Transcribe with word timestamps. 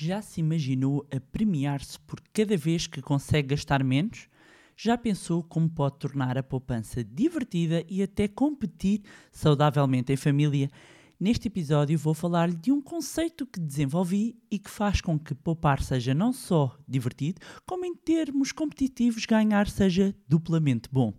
Já 0.00 0.22
se 0.22 0.38
imaginou 0.38 1.04
a 1.12 1.18
premiar-se 1.18 1.98
por 1.98 2.20
cada 2.32 2.56
vez 2.56 2.86
que 2.86 3.02
consegue 3.02 3.48
gastar 3.48 3.82
menos? 3.82 4.28
Já 4.76 4.96
pensou 4.96 5.42
como 5.42 5.68
pode 5.68 5.98
tornar 5.98 6.38
a 6.38 6.42
poupança 6.42 7.02
divertida 7.02 7.84
e 7.88 8.00
até 8.00 8.28
competir 8.28 9.02
saudavelmente 9.32 10.12
em 10.12 10.16
família? 10.16 10.70
Neste 11.18 11.48
episódio 11.48 11.98
vou 11.98 12.14
falar-lhe 12.14 12.54
de 12.54 12.70
um 12.70 12.80
conceito 12.80 13.44
que 13.44 13.58
desenvolvi 13.58 14.38
e 14.48 14.56
que 14.60 14.70
faz 14.70 15.00
com 15.00 15.18
que 15.18 15.34
poupar 15.34 15.82
seja 15.82 16.14
não 16.14 16.32
só 16.32 16.78
divertido, 16.86 17.40
como 17.66 17.84
em 17.84 17.96
termos 17.96 18.52
competitivos 18.52 19.26
ganhar 19.26 19.66
seja 19.66 20.14
duplamente 20.28 20.88
bom. 20.92 21.12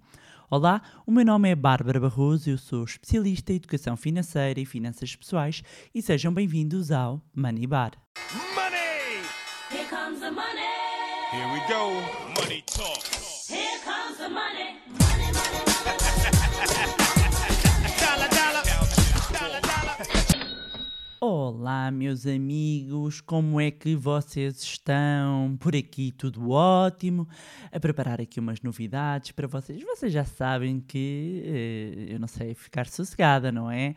Olá, 0.50 0.82
o 1.06 1.12
meu 1.12 1.26
nome 1.26 1.50
é 1.50 1.56
Bárbara 1.56 2.00
Barroso, 2.00 2.50
eu 2.50 2.58
sou 2.58 2.86
especialista 2.86 3.52
em 3.52 3.58
educação 3.58 3.98
financeira 3.98 4.58
e 4.58 4.66
finanças 4.66 5.14
pessoais 5.18 5.62
e 5.94 6.02
sejam 6.02 6.34
bem-vindos 6.34 6.92
ao 6.92 7.22
Money 7.36 7.68
Bar. 7.68 7.92
Here 11.32 11.46
we 11.54 11.60
go. 11.68 11.92
Money 12.42 12.64
talk. 12.66 13.04
Here 13.48 13.78
comes 13.86 14.18
the 14.18 14.30
money. 14.30 14.80
Money, 14.98 15.32
money, 15.32 15.62
money. 15.86 16.00
Dollar, 18.00 18.30
dollar. 18.30 18.64
Dollar, 19.32 19.62
dollar. 19.62 19.98
Olá, 21.22 21.92
meus 21.92 22.26
amigos, 22.26 23.22
como 23.22 23.62
é 23.62 23.70
que 23.70 23.96
vocês 23.96 24.64
estão? 24.64 25.56
Por 25.60 25.76
aqui 25.76 26.12
tudo 26.12 26.50
ótimo. 26.50 27.28
A 27.72 27.80
preparar 27.80 28.20
aqui 28.20 28.40
umas 28.40 28.60
novidades 28.64 29.32
para 29.32 29.48
vocês. 29.48 29.80
Vocês 29.84 30.12
já 30.12 30.26
sabem 30.26 30.80
que 30.82 31.44
eh, 31.46 32.14
eu 32.16 32.20
não 32.20 32.28
sei 32.28 32.56
ficar 32.56 32.88
sossegada, 32.88 33.52
não 33.52 33.70
é? 33.70 33.94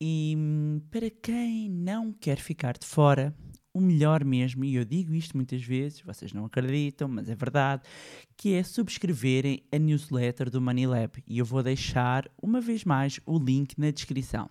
E 0.00 0.34
hum, 0.36 0.80
para 0.90 1.08
quem 1.08 1.70
não 1.70 2.12
quer 2.12 2.38
ficar 2.38 2.76
de 2.76 2.84
fora, 2.84 3.32
o 3.74 3.80
melhor 3.80 4.24
mesmo, 4.24 4.64
e 4.64 4.76
eu 4.76 4.84
digo 4.84 5.12
isto 5.12 5.36
muitas 5.36 5.62
vezes, 5.62 6.00
vocês 6.00 6.32
não 6.32 6.44
acreditam, 6.44 7.08
mas 7.08 7.28
é 7.28 7.34
verdade, 7.34 7.82
que 8.36 8.54
é 8.54 8.62
subscreverem 8.62 9.64
a 9.72 9.78
newsletter 9.78 10.48
do 10.48 10.60
Money 10.60 10.86
Lab. 10.86 11.22
E 11.26 11.38
eu 11.38 11.44
vou 11.44 11.60
deixar 11.60 12.30
uma 12.40 12.60
vez 12.60 12.84
mais 12.84 13.20
o 13.26 13.36
link 13.36 13.76
na 13.76 13.90
descrição. 13.90 14.48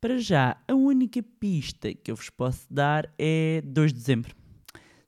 Para 0.00 0.18
já, 0.18 0.56
a 0.66 0.74
única 0.74 1.22
pista 1.22 1.94
que 1.94 2.10
eu 2.10 2.16
vos 2.16 2.30
posso 2.30 2.66
dar 2.68 3.12
é 3.16 3.62
2 3.64 3.92
de 3.92 3.98
dezembro. 3.98 4.36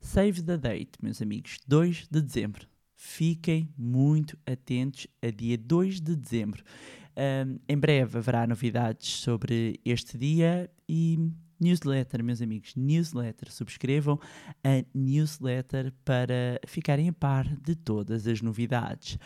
Save 0.01 0.43
the 0.43 0.56
date, 0.56 0.93
meus 1.03 1.21
amigos, 1.21 1.59
2 1.67 2.06
de 2.09 2.23
dezembro. 2.23 2.67
Fiquem 2.97 3.69
muito 3.77 4.39
atentos 4.47 5.06
a 5.21 5.31
dia 5.31 5.59
2 5.59 6.01
de 6.01 6.15
dezembro. 6.15 6.62
Ahm, 7.17 7.59
em 7.69 7.77
breve 7.77 8.19
haverá 8.19 8.47
novidades 8.47 9.09
sobre 9.09 9.81
este 9.84 10.17
dia 10.17 10.71
e 10.89 11.19
newsletter, 11.61 12.25
meus 12.25 12.41
amigos, 12.41 12.75
newsletter. 12.75 13.53
Subscrevam 13.53 14.19
a 14.64 14.84
newsletter 14.94 15.92
para 16.05 16.61
ficarem 16.66 17.08
a 17.08 17.12
par 17.12 17.47
de 17.56 17.75
todas 17.75 18.27
as 18.27 18.41
novidades. 18.41 19.19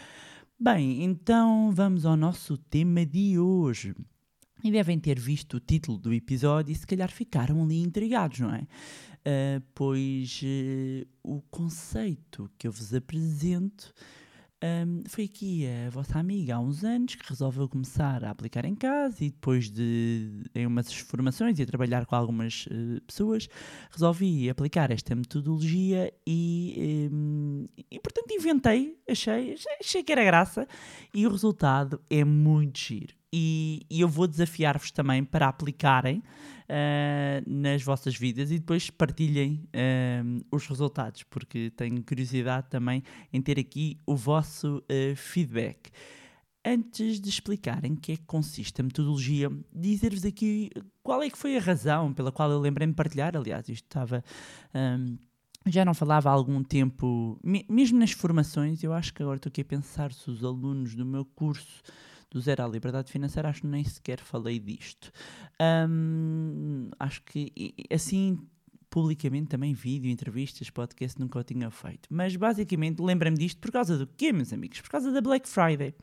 Bem, 0.59 1.03
então 1.05 1.71
vamos 1.73 2.05
ao 2.05 2.17
nosso 2.17 2.57
tema 2.57 3.07
de 3.07 3.39
hoje. 3.39 3.95
E 4.63 4.71
devem 4.71 4.99
ter 4.99 5.19
visto 5.19 5.59
o 5.59 5.61
título 5.61 5.99
do 5.99 6.13
episódio 6.13 6.73
e 6.73 6.75
se 6.75 6.87
calhar 6.87 7.11
ficaram 7.11 7.63
ali 7.63 7.81
intrigados, 7.83 8.41
não 8.41 8.55
é? 8.55 8.67
Ah, 9.25 9.63
pois 9.75 10.41
eh, 10.45 11.07
o 11.23 11.41
conceito 11.51 12.51
que 12.59 12.69
eu 12.69 12.73
vos 12.73 12.93
apresento 12.93 13.93
ahm, 14.65 15.03
foi 15.09 15.25
aqui 15.25 15.67
a 15.67 15.91
vossa 15.91 16.19
amiga 16.19 16.57
há 16.57 16.61
uns 16.61 16.83
anos 16.85 17.15
que 17.15 17.29
resolveu 17.29 17.69
começar 17.69 18.25
a 18.25 18.31
aplicar 18.31 18.65
em 18.65 18.75
casa 18.75 19.25
e 19.25 19.31
depois 19.31 19.71
de 19.71 20.43
em 20.55 20.67
umas 20.67 20.93
formações 20.95 21.59
e 21.59 21.63
a 21.63 21.67
trabalhar 21.67 22.07
com 22.07 22.17
algumas 22.17 22.67
eh, 22.71 23.01
pessoas, 23.07 23.49
resolvi 23.91 24.49
aplicar 24.49 24.91
esta 24.91 25.15
metodologia 25.15 26.13
e, 26.27 27.09
em, 27.11 27.69
e 27.91 28.01
portanto 28.01 28.31
inventei, 28.33 28.97
achei, 29.09 29.55
achei 29.81 30.03
que 30.03 30.13
era 30.13 30.25
graça 30.25 30.67
e 31.13 31.27
o 31.27 31.31
resultado 31.31 32.01
é 32.09 32.25
muito 32.25 32.79
giro. 32.79 33.15
E, 33.37 33.85
e 33.91 34.01
eu 34.01 34.09
vou 34.09 34.29
desafiar-vos 34.29 34.93
também 34.93 35.25
para 35.25 35.49
aplicarem 35.49 36.23
ah, 36.69 37.43
nas 37.45 37.83
vossas 37.83 38.15
vidas 38.17 38.53
e 38.53 38.61
depois 38.61 38.91
partilhem 38.91 39.69
ah, 39.73 40.23
os 40.53 40.65
resultados, 40.69 41.25
porque 41.25 41.71
tenho 41.77 42.01
curiosidade 42.05 42.69
também 42.71 43.03
em 43.33 43.43
ter 43.43 43.59
aqui 43.59 43.99
o 44.07 44.15
vosso 44.15 44.81
ah, 44.89 45.17
feedback. 45.17 45.91
Antes 46.65 47.21
de 47.21 47.29
explicar 47.29 47.85
em 47.85 47.97
que 47.97 48.13
é 48.13 48.17
que 48.17 48.23
consiste 48.25 48.81
a 48.81 48.85
metodologia, 48.85 49.51
dizer-vos 49.75 50.25
aqui 50.25 50.71
qual 51.03 51.21
é 51.21 51.29
que 51.29 51.37
foi 51.37 51.57
a 51.57 51.61
razão 51.61 52.15
pela 52.15 52.31
qual 52.31 52.51
eu 52.53 52.61
lembrei-me 52.61 52.93
de 52.93 52.97
partilhar. 52.97 53.37
Aliás, 53.37 53.69
isto 53.69 53.85
estava. 53.85 54.23
ahm, 54.73 55.17
já 55.67 55.85
não 55.85 55.93
falava 55.95 56.29
há 56.31 56.33
algum 56.33 56.63
tempo, 56.63 57.39
me- 57.43 57.67
mesmo 57.69 57.99
nas 57.99 58.13
formações, 58.13 58.83
eu 58.83 58.93
acho 58.93 59.13
que 59.13 59.23
agora 59.23 59.37
estou 59.37 59.49
aqui 59.51 59.63
a 59.63 59.65
pensar 59.65 60.13
se 60.13 60.31
os 60.31 60.45
alunos 60.45 60.95
do 60.95 61.05
meu 61.05 61.25
curso 61.25 61.83
do 62.35 62.41
Zero 62.41 62.65
à 62.65 62.69
Liberdade 62.69 63.13
Financeira, 63.13 63.49
acho 63.49 63.61
que 63.61 63.67
nem 63.69 63.85
sequer 63.85 64.19
falei 64.19 64.59
disto. 64.59 65.13
Ahm, 65.59 66.91
acho 66.99 67.23
que 67.23 67.73
assim 67.91 68.39
publicamente 68.91 69.49
também 69.49 69.73
vídeo, 69.73 70.11
entrevistas, 70.11 70.69
podcast 70.71 71.19
nunca 71.19 71.39
o 71.39 71.45
tinha 71.45 71.71
feito. 71.71 72.09
Mas 72.11 72.35
basicamente 72.37 73.01
lembra-me 73.01 73.37
disto 73.37 73.59
por 73.61 73.71
causa 73.71 73.97
do 73.97 74.07
quê, 74.07 74.33
meus 74.33 74.53
amigos? 74.53 74.81
Por 74.81 74.91
causa 74.91 75.11
da 75.13 75.21
Black 75.21 75.49
Friday. 75.49 75.95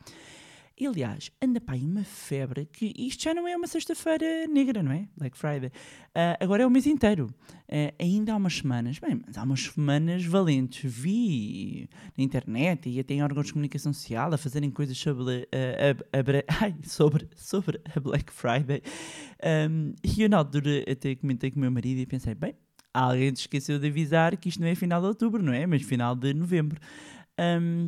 E, 0.81 0.87
aliás, 0.87 1.29
anda 1.39 1.61
aí 1.67 1.85
uma 1.85 2.03
febre 2.03 2.65
que 2.65 2.91
isto 2.97 3.21
já 3.25 3.35
não 3.35 3.47
é 3.47 3.55
uma 3.55 3.67
sexta-feira 3.67 4.47
negra, 4.47 4.81
não 4.81 4.91
é? 4.91 5.07
Black 5.15 5.37
Friday. 5.37 5.71
Ah, 6.15 6.35
agora 6.39 6.63
é 6.63 6.65
o 6.65 6.71
mês 6.71 6.87
inteiro. 6.87 7.29
Ah, 7.69 7.93
ainda 7.99 8.33
há 8.33 8.35
umas 8.35 8.57
semanas, 8.57 8.97
bem, 8.97 9.21
mas 9.23 9.37
há 9.37 9.43
umas 9.43 9.61
semanas 9.61 10.25
valentes. 10.25 10.91
Vi 10.91 11.87
na 12.17 12.23
internet 12.23 12.89
e 12.89 12.99
até 12.99 13.13
em 13.13 13.21
órgãos 13.21 13.45
de 13.45 13.53
comunicação 13.53 13.93
social 13.93 14.33
a 14.33 14.39
fazerem 14.39 14.71
coisas 14.71 14.97
sobre 14.97 15.47
a, 15.51 16.17
a- 16.17 16.19
a 16.19 16.73
sobre, 16.89 17.29
sobre 17.35 17.79
a 17.95 17.99
Black 17.99 18.33
Friday. 18.33 18.81
Um, 19.69 19.93
e 20.03 20.23
eu 20.23 20.29
na 20.29 20.37
altura 20.37 20.83
até 20.91 21.13
comentei 21.13 21.51
com 21.51 21.57
o 21.57 21.61
meu 21.61 21.69
marido 21.69 21.99
e 21.99 22.07
pensei, 22.07 22.33
bem, 22.33 22.55
alguém 22.91 23.35
se 23.35 23.41
esqueceu 23.41 23.77
de 23.77 23.85
avisar 23.85 24.35
que 24.35 24.49
isto 24.49 24.59
não 24.59 24.67
é 24.67 24.73
final 24.73 24.99
de 24.99 25.05
outubro, 25.09 25.43
não 25.43 25.53
é? 25.53 25.67
Mas 25.67 25.83
final 25.83 26.15
de 26.15 26.33
novembro. 26.33 26.81
Um, 27.39 27.87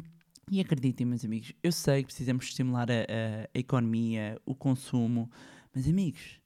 e 0.51 0.59
acreditem, 0.59 1.05
meus 1.05 1.23
amigos, 1.25 1.53
eu 1.63 1.71
sei 1.71 2.01
que 2.01 2.07
precisamos 2.07 2.45
estimular 2.45 2.89
a, 2.91 2.93
a- 2.95 3.49
a 3.53 3.59
economia, 3.59 4.39
o 4.45 4.53
consumo, 4.53 5.29
mas 5.73 5.87
amigos, 5.87 6.39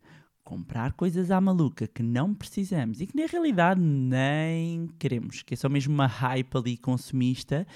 comprar 0.43 0.93
coisas 0.93 1.29
à 1.29 1.41
maluca 1.41 1.87
que 1.87 2.01
não 2.01 2.33
precisamos 2.33 3.01
e 3.01 3.07
que 3.07 3.17
na 3.17 3.25
realidade 3.25 3.81
nem 3.81 4.87
queremos, 4.99 5.41
que 5.43 5.53
é 5.53 5.57
só 5.57 5.67
mesmo 5.67 5.93
uma 5.93 6.07
hype 6.07 6.55
ali 6.57 6.77
consumista, 6.77 7.67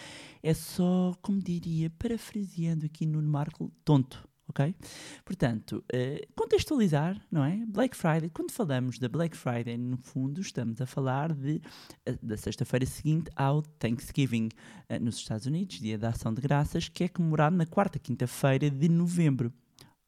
é 0.42 0.54
só, 0.54 1.14
como 1.22 1.40
diria, 1.42 1.90
parafraseando 1.90 2.86
aqui 2.86 3.06
no 3.06 3.22
Marco, 3.22 3.72
tonto. 3.84 4.26
Ok? 4.52 4.76
Portanto, 5.24 5.82
eh, 5.94 6.28
contextualizar, 6.36 7.20
não 7.32 7.46
é? 7.46 7.64
Black 7.66 7.96
Friday, 7.96 8.30
quando 8.30 8.52
falamos 8.52 9.00
da 9.00 9.08
Black 9.08 9.36
Friday, 9.36 9.78
no 9.78 9.96
fundo, 9.96 10.42
estamos 10.42 10.82
a 10.82 10.86
falar 10.86 11.34
de, 11.34 11.62
eh, 12.06 12.18
da 12.22 12.36
sexta-feira 12.36 12.86
seguinte 12.86 13.32
ao 13.34 13.62
Thanksgiving, 13.62 14.50
eh, 14.90 15.00
nos 15.00 15.16
Estados 15.16 15.46
Unidos, 15.46 15.80
Dia 15.80 15.98
da 15.98 16.10
Ação 16.10 16.34
de 16.34 16.42
Graças, 16.42 16.90
que 16.90 17.06
é 17.06 17.08
comemorado 17.08 17.56
na 17.56 17.66
quarta 17.66 17.98
quinta-feira 17.98 18.70
de 18.70 18.90
novembro. 18.90 19.54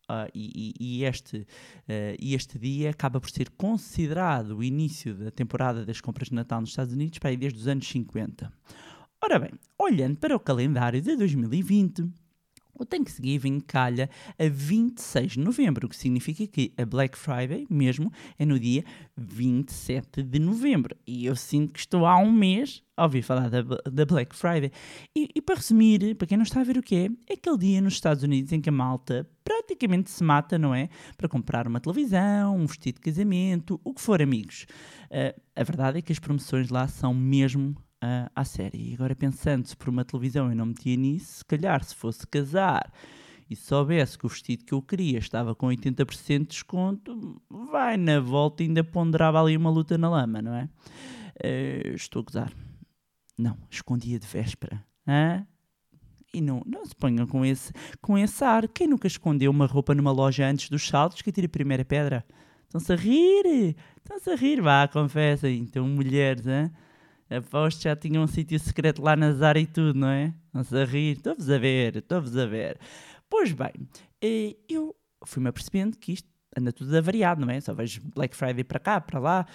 Ah, 0.09 0.27
e, 0.35 0.73
e- 0.77 1.05
este, 1.05 1.47
e 2.19 2.35
este 2.35 2.59
dia 2.59 2.89
acaba 2.89 3.21
por 3.21 3.29
ser 3.29 3.49
considerado 3.51 4.57
o 4.57 4.61
início 4.63 5.15
da 5.15 5.31
temporada 5.31 5.85
das 5.85 6.01
compras 6.01 6.27
de 6.27 6.35
Natal 6.35 6.59
nos 6.59 6.71
Estados 6.71 6.93
Unidos 6.93 7.17
para 7.19 7.29
aí 7.29 7.37
desde 7.37 7.59
os 7.59 7.67
anos 7.69 7.87
50. 7.87 8.51
Ora 9.23 9.39
bem, 9.39 9.51
olhando 9.79 10.17
para 10.17 10.35
o 10.35 10.39
calendário 10.41 11.01
de 11.01 11.15
2020, 11.15 12.03
o 12.73 12.85
Thanksgiving 12.85 13.59
calha 13.59 14.09
a 14.37 14.47
26 14.49 15.33
de 15.33 15.39
novembro, 15.39 15.85
o 15.85 15.89
que 15.89 15.95
significa 15.95 16.45
que 16.47 16.73
a 16.77 16.85
Black 16.85 17.17
Friday 17.17 17.65
mesmo 17.69 18.11
é 18.37 18.45
no 18.45 18.59
dia 18.59 18.83
27 19.15 20.23
de 20.23 20.39
novembro. 20.39 20.95
E 21.05 21.25
eu 21.25 21.35
sinto 21.35 21.73
que 21.73 21.79
estou 21.79 22.05
há 22.05 22.17
um 22.17 22.31
mês 22.31 22.83
a 22.95 23.03
ouvir 23.03 23.21
falar 23.21 23.49
da, 23.49 23.61
da 23.61 24.05
Black 24.05 24.35
Friday. 24.35 24.71
E, 25.15 25.29
e 25.35 25.41
para 25.41 25.55
resumir, 25.55 26.15
para 26.15 26.27
quem 26.27 26.37
não 26.37 26.43
está 26.43 26.61
a 26.61 26.63
ver 26.63 26.77
o 26.77 26.83
que 26.83 26.95
é, 26.95 27.05
é 27.29 27.33
aquele 27.33 27.57
dia 27.57 27.81
nos 27.81 27.93
Estados 27.93 28.23
Unidos 28.23 28.51
em 28.51 28.61
que 28.61 28.69
a 28.69 28.71
malta 28.71 29.27
praticamente 29.43 30.09
se 30.09 30.23
mata, 30.23 30.57
não 30.57 30.73
é? 30.73 30.89
Para 31.17 31.27
comprar 31.27 31.67
uma 31.67 31.79
televisão, 31.79 32.55
um 32.55 32.65
vestido 32.65 32.95
de 32.95 33.01
casamento, 33.01 33.79
o 33.83 33.93
que 33.93 34.01
for, 34.01 34.21
amigos. 34.21 34.65
Ah, 35.11 35.35
a 35.55 35.63
verdade 35.63 35.99
é 35.99 36.01
que 36.01 36.11
as 36.11 36.19
promoções 36.19 36.69
lá 36.69 36.87
são 36.87 37.13
mesmo 37.13 37.75
ah, 38.05 38.29
à 38.35 38.43
série. 38.43 38.91
E 38.91 38.93
agora 38.93 39.15
pensando 39.15 39.65
se 39.65 39.77
por 39.77 39.87
uma 39.87 40.03
televisão 40.03 40.49
eu 40.49 40.55
não 40.55 40.65
metia 40.65 40.97
nisso, 40.97 41.37
se 41.37 41.45
calhar 41.45 41.81
se 41.81 41.95
fosse 41.95 42.27
casar 42.27 42.91
e 43.49 43.55
soubesse 43.55 44.17
que 44.17 44.25
o 44.25 44.29
vestido 44.29 44.65
que 44.65 44.73
eu 44.73 44.81
queria 44.81 45.19
estava 45.19 45.55
com 45.55 45.67
80% 45.67 46.39
de 46.39 46.47
desconto, 46.47 47.41
vai 47.49 47.95
na 47.95 48.19
volta 48.19 48.61
ainda 48.61 48.83
ponderava 48.83 49.39
ali 49.41 49.55
uma 49.55 49.69
luta 49.69 49.97
na 49.97 50.09
lama, 50.09 50.41
não 50.41 50.53
é? 50.53 50.69
Eh, 51.41 51.93
estou 51.95 52.19
a 52.21 52.25
gozar. 52.25 52.53
Não, 53.37 53.57
escondia 53.69 54.19
de 54.19 54.27
véspera. 54.27 54.85
Hã? 55.07 55.47
E 56.33 56.41
não, 56.41 56.61
não 56.65 56.85
se 56.85 56.93
ponham 56.95 57.25
com 57.25 57.45
esse, 57.45 57.71
com 58.01 58.17
esse 58.17 58.43
ar. 58.43 58.67
Quem 58.67 58.87
nunca 58.87 59.07
escondeu 59.07 59.49
uma 59.49 59.65
roupa 59.65 59.95
numa 59.95 60.11
loja 60.11 60.45
antes 60.45 60.69
dos 60.69 60.85
saltos 60.85 61.21
que 61.21 61.31
tira 61.31 61.47
a 61.47 61.49
primeira 61.49 61.85
pedra? 61.85 62.25
Estão-se 62.65 62.91
a 62.91 62.95
rir? 62.97 63.77
Estão-se 63.97 64.29
a 64.29 64.35
rir? 64.35 64.61
Vá, 64.61 64.89
confessem. 64.89 65.59
Então, 65.59 65.87
mulheres, 65.87 66.45
hein? 66.47 66.69
Aposto 67.37 67.83
já 67.83 67.95
tinham 67.95 68.23
um 68.23 68.27
sítio 68.27 68.59
secreto 68.59 69.01
lá 69.01 69.15
na 69.15 69.31
Zara 69.31 69.59
e 69.59 69.65
tudo, 69.65 69.97
não 69.97 70.07
é? 70.07 70.33
Estão-se 70.47 70.77
a 70.77 70.85
rir? 70.85 71.17
Estou-vos 71.17 71.49
a 71.49 71.57
ver, 71.57 71.97
estou-vos 71.97 72.37
a 72.37 72.45
ver. 72.45 72.79
Pois 73.29 73.51
bem, 73.51 73.73
eh, 74.21 74.55
eu 74.69 74.95
fui-me 75.25 75.49
apercebendo 75.49 75.97
que 75.97 76.13
isto 76.13 76.27
anda 76.55 76.71
tudo 76.71 76.95
avariado, 76.95 77.41
não 77.41 77.49
é? 77.49 77.59
Só 77.59 77.73
vejo 77.73 78.01
Black 78.13 78.35
Friday 78.35 78.63
para 78.63 78.79
cá, 78.79 79.01
para 79.01 79.19
lá, 79.19 79.45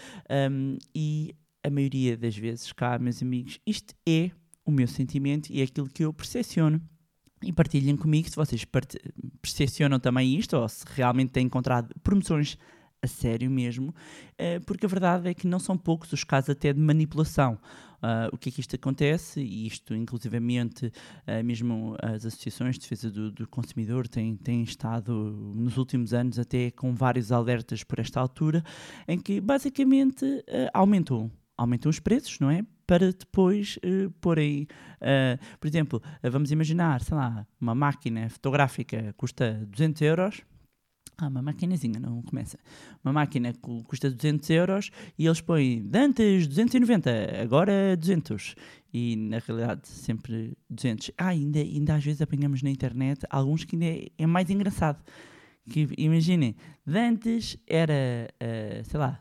hum, 0.51 0.77
e 0.95 1.35
a 1.63 1.71
maioria 1.71 2.17
das 2.17 2.37
vezes 2.37 2.73
cá, 2.73 2.99
meus 2.99 3.23
amigos, 3.23 3.61
isto 3.67 3.95
é 4.07 4.31
o 4.65 4.71
meu 4.71 4.87
sentimento 4.87 5.51
e 5.51 5.61
é 5.61 5.65
aquilo 5.65 5.89
que 5.89 6.05
eu 6.05 6.13
percepciono. 6.13 6.81
E 7.43 7.53
partilhem 7.53 7.97
comigo 7.97 8.29
se 8.29 8.35
vocês 8.35 8.67
percepcionam 9.41 10.01
também 10.01 10.37
isto 10.37 10.57
ou 10.57 10.69
se 10.69 10.85
realmente 10.89 11.31
têm 11.31 11.47
encontrado 11.47 11.95
promoções 12.03 12.59
a 13.03 13.07
sério 13.07 13.51
mesmo, 13.51 13.95
eh, 14.37 14.59
porque 14.61 14.87
a 14.87 14.89
verdade 14.89 15.29
é 15.29 15.35
que 15.35 15.47
não 15.47 15.59
são 15.59 15.77
poucos 15.77 16.13
os 16.13 16.25
casos 16.25 16.51
até 16.51 16.73
de 16.73 16.81
manipulação. 16.81 17.59
Ah, 18.01 18.29
o 18.33 18.39
que 18.39 18.49
é 18.49 18.53
que 18.53 18.61
isto 18.61 18.75
acontece? 18.77 19.41
E 19.41 19.67
isto, 19.67 19.95
inclusivamente, 19.95 20.93
ah, 21.27 21.43
mesmo 21.43 21.97
as 22.01 22.25
associações 22.25 22.77
de 22.77 22.83
defesa 22.83 23.11
do, 23.11 23.31
do 23.31 23.47
consumidor 23.49 24.07
têm, 24.07 24.37
têm 24.37 24.63
estado 24.63 25.13
nos 25.55 25.77
últimos 25.77 26.13
anos 26.15 26.39
até 26.39 26.71
com 26.71 26.95
vários 26.95 27.33
alertas 27.33 27.83
por 27.83 27.99
esta 27.99 28.21
altura, 28.21 28.63
em 29.07 29.19
que 29.19 29.41
basicamente 29.41 30.25
ah, 30.49 30.79
aumentam, 30.79 31.31
os 31.87 31.99
preços, 31.99 32.39
não 32.39 32.51
é? 32.51 32.65
Para 32.87 33.13
depois 33.13 33.79
uh, 33.79 34.11
porem, 34.21 34.67
ah, 35.01 35.39
por 35.61 35.67
exemplo, 35.67 36.01
vamos 36.23 36.51
imaginar, 36.53 37.03
sei 37.03 37.17
lá, 37.17 37.47
uma 37.61 37.75
máquina 37.75 38.31
fotográfica 38.31 39.13
custa 39.19 39.67
200 39.69 40.03
euros, 40.03 40.43
ah, 41.19 41.27
uma 41.27 41.43
maquinazinha, 41.43 41.99
não 41.99 42.23
começa. 42.23 42.59
Uma 43.05 43.13
máquina 43.13 43.53
que 43.53 43.83
custa 43.85 44.09
200 44.09 44.49
euros 44.51 44.91
e 45.19 45.27
eles 45.27 45.41
põem 45.41 45.91
antes 45.93 46.47
290, 46.47 47.11
agora 47.43 47.97
200. 47.97 48.55
E 48.95 49.17
na 49.17 49.39
realidade 49.39 49.89
sempre 49.89 50.57
200. 50.71 51.11
Ah, 51.19 51.29
ainda, 51.29 51.59
ainda 51.59 51.97
às 51.97 52.05
vezes 52.05 52.23
apanhamos 52.23 52.63
na 52.63 52.71
internet 52.71 53.27
alguns 53.29 53.65
que 53.65 53.75
ainda 53.75 53.87
é, 53.87 54.09
é 54.17 54.27
mais 54.27 54.49
engraçado. 54.49 55.03
Que 55.69 55.89
imaginem, 55.99 56.55
antes 56.87 57.59
era, 57.67 58.29
ah, 58.41 58.85
sei 58.85 59.01
lá, 59.01 59.21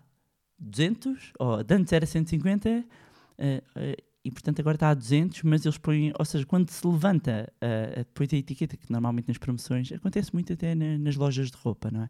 200, 0.60 1.34
ou 1.40 1.56
antes 1.68 1.92
era 1.92 2.06
150, 2.06 2.70
ah, 2.70 3.64
ah, 3.76 4.07
e 4.26 4.32
portanto 4.32 4.60
agora 4.60 4.76
está 4.76 4.90
a 4.90 4.94
200, 4.94 5.44
mas 5.44 5.66
eles 5.66 5.78
põem, 5.78 6.12
ou 6.18 6.26
seja, 6.26 6.46
quando 6.46 6.70
se 6.70 6.86
levanta 6.86 7.52
ah, 7.62 7.96
depois 7.98 8.32
a 8.34 8.38
etiqueta, 8.38 8.76
que 8.78 8.92
normalmente 8.92 9.28
nas 9.30 9.38
promoções, 9.38 9.92
acontece 9.92 10.34
muito 10.34 10.52
até 10.54 10.76
na- 10.76 10.98
nas 10.98 11.16
lojas 11.16 11.50
de 11.52 11.58
roupa, 11.58 11.90
não 11.92 12.04
é? 12.04 12.10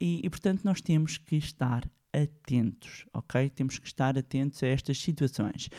E, 0.00 0.20
e, 0.24 0.30
portanto 0.30 0.62
nós 0.64 0.80
temos 0.80 1.18
que 1.18 1.36
estar 1.36 1.88
atentos, 2.14 3.06
ok? 3.14 3.48
Temos 3.48 3.78
que 3.78 3.86
estar 3.86 4.18
atentos 4.18 4.62
a 4.62 4.66
estas 4.66 4.98
situações. 4.98 5.70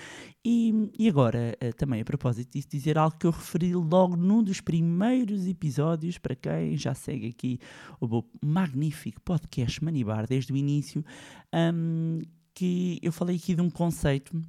E, 0.43 0.89
e 0.97 1.07
agora, 1.07 1.55
eh, 1.59 1.71
também 1.73 2.01
a 2.01 2.05
propósito 2.05 2.51
disso, 2.51 2.67
dizer 2.71 2.97
algo 2.97 3.15
que 3.17 3.27
eu 3.27 3.31
referi 3.31 3.75
logo 3.75 4.15
num 4.15 4.43
dos 4.43 4.59
primeiros 4.59 5.45
episódios, 5.47 6.17
para 6.17 6.35
quem 6.35 6.75
já 6.75 6.93
segue 6.95 7.27
aqui 7.27 7.59
o 7.99 8.07
meu 8.07 8.25
magnífico 8.43 9.21
podcast 9.21 9.83
Manibar 9.83 10.25
desde 10.27 10.51
o 10.51 10.57
início, 10.57 11.05
hum, 11.53 12.19
que 12.55 12.99
eu 13.01 13.11
falei 13.11 13.35
aqui 13.35 13.53
de 13.55 13.61
um 13.61 13.69
conceito 13.69 14.39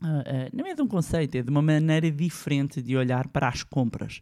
ah, 0.00 0.22
ah, 0.26 0.50
não 0.52 0.66
é 0.66 0.74
de 0.74 0.82
um 0.82 0.86
conceito, 0.88 1.34
é 1.36 1.42
de 1.42 1.50
uma 1.50 1.62
maneira 1.62 2.10
diferente 2.10 2.80
de 2.82 2.96
olhar 2.96 3.28
para 3.28 3.48
as 3.48 3.62
compras. 3.62 4.20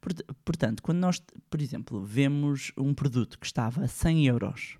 Port- 0.00 0.22
Portanto, 0.44 0.82
quando 0.82 0.98
nós, 0.98 1.22
por 1.48 1.60
exemplo, 1.62 2.04
vemos 2.04 2.72
um 2.76 2.92
produto 2.94 3.38
que 3.38 3.46
estava 3.46 3.84
a 3.84 3.88
100 3.88 4.26
euros 4.26 4.76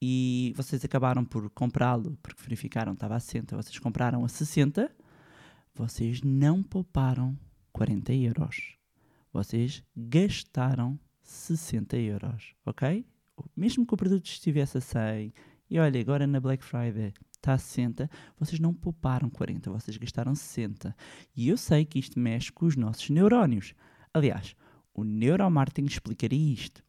e 0.00 0.52
vocês 0.56 0.84
acabaram 0.84 1.24
por 1.24 1.48
comprá-lo 1.50 2.16
porque 2.22 2.42
verificaram 2.42 2.92
que 2.92 2.96
estava 2.98 3.16
a 3.16 3.20
60, 3.20 3.56
vocês 3.56 3.78
compraram 3.78 4.24
a 4.24 4.28
60, 4.28 4.90
vocês 5.74 6.20
não 6.22 6.62
pouparam 6.62 7.36
40 7.72 8.12
euros. 8.12 8.76
Vocês 9.32 9.82
gastaram 9.96 10.98
60 11.22 11.96
euros, 11.96 12.54
ok? 12.64 13.04
Mesmo 13.56 13.84
que 13.84 13.94
o 13.94 13.96
produto 13.96 14.26
estivesse 14.26 14.78
a 14.78 14.80
100 14.80 15.32
e 15.68 15.78
olha, 15.80 16.00
agora 16.00 16.24
na 16.26 16.38
Black 16.38 16.62
Friday 16.64 17.12
está 17.44 17.54
a 17.54 17.58
60, 17.58 18.10
vocês 18.38 18.58
não 18.58 18.72
pouparam 18.72 19.28
40, 19.28 19.70
vocês 19.70 19.96
gastaram 19.96 20.34
60. 20.34 20.94
E 21.36 21.48
eu 21.48 21.56
sei 21.56 21.84
que 21.84 21.98
isto 21.98 22.18
mexe 22.18 22.50
com 22.50 22.66
os 22.66 22.76
nossos 22.76 23.08
neurónios. 23.10 23.74
Aliás, 24.12 24.56
o 24.94 25.04
neuromarketing 25.04 25.86
explicaria 25.86 26.52
isto. 26.54 26.83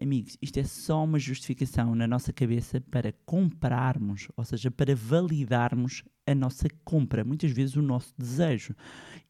Amigos, 0.00 0.36
isto 0.42 0.58
é 0.58 0.62
só 0.62 1.02
uma 1.04 1.18
justificação 1.18 1.94
na 1.94 2.06
nossa 2.06 2.30
cabeça 2.30 2.82
para 2.90 3.14
comprarmos, 3.24 4.28
ou 4.36 4.44
seja, 4.44 4.70
para 4.70 4.94
validarmos 4.94 6.04
a 6.26 6.34
nossa 6.34 6.68
compra, 6.84 7.24
muitas 7.24 7.50
vezes 7.50 7.76
o 7.76 7.82
nosso 7.82 8.12
desejo. 8.18 8.74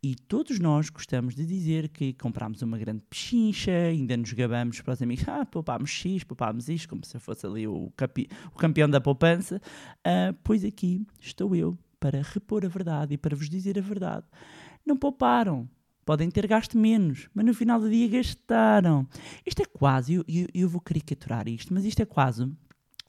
E 0.02 0.16
todos 0.16 0.58
nós 0.58 0.90
gostamos 0.90 1.36
de 1.36 1.46
dizer 1.46 1.88
que 1.90 2.12
comprámos 2.14 2.62
uma 2.62 2.76
grande 2.78 3.02
pechincha, 3.08 3.70
ainda 3.70 4.16
nos 4.16 4.32
gabamos 4.32 4.80
para 4.80 4.94
os 4.94 5.02
amigos, 5.02 5.28
ah, 5.28 5.46
poupámos 5.46 5.90
X, 5.90 6.24
poupámos 6.24 6.68
isto, 6.68 6.88
como 6.88 7.04
se 7.04 7.16
eu 7.16 7.20
fosse 7.20 7.46
ali 7.46 7.68
o, 7.68 7.92
o 8.52 8.58
campeão 8.58 8.88
da 8.88 9.00
poupança. 9.00 9.60
Ah, 10.04 10.34
pois 10.42 10.64
aqui 10.64 11.06
estou 11.20 11.54
eu 11.54 11.78
para 12.00 12.22
repor 12.22 12.64
a 12.64 12.68
verdade 12.68 13.14
e 13.14 13.18
para 13.18 13.36
vos 13.36 13.48
dizer 13.48 13.78
a 13.78 13.82
verdade. 13.82 14.26
Não 14.84 14.96
pouparam. 14.96 15.68
Podem 16.06 16.30
ter 16.30 16.46
gasto 16.46 16.78
menos, 16.78 17.28
mas 17.34 17.44
no 17.44 17.52
final 17.52 17.80
do 17.80 17.90
dia 17.90 18.08
gastaram. 18.08 19.06
Isto 19.44 19.62
é 19.62 19.64
quase, 19.66 20.14
eu, 20.14 20.24
eu, 20.28 20.46
eu 20.54 20.68
vou 20.68 20.80
caricaturar 20.80 21.48
isto, 21.48 21.74
mas 21.74 21.84
isto 21.84 22.00
é 22.00 22.06
quase 22.06 22.48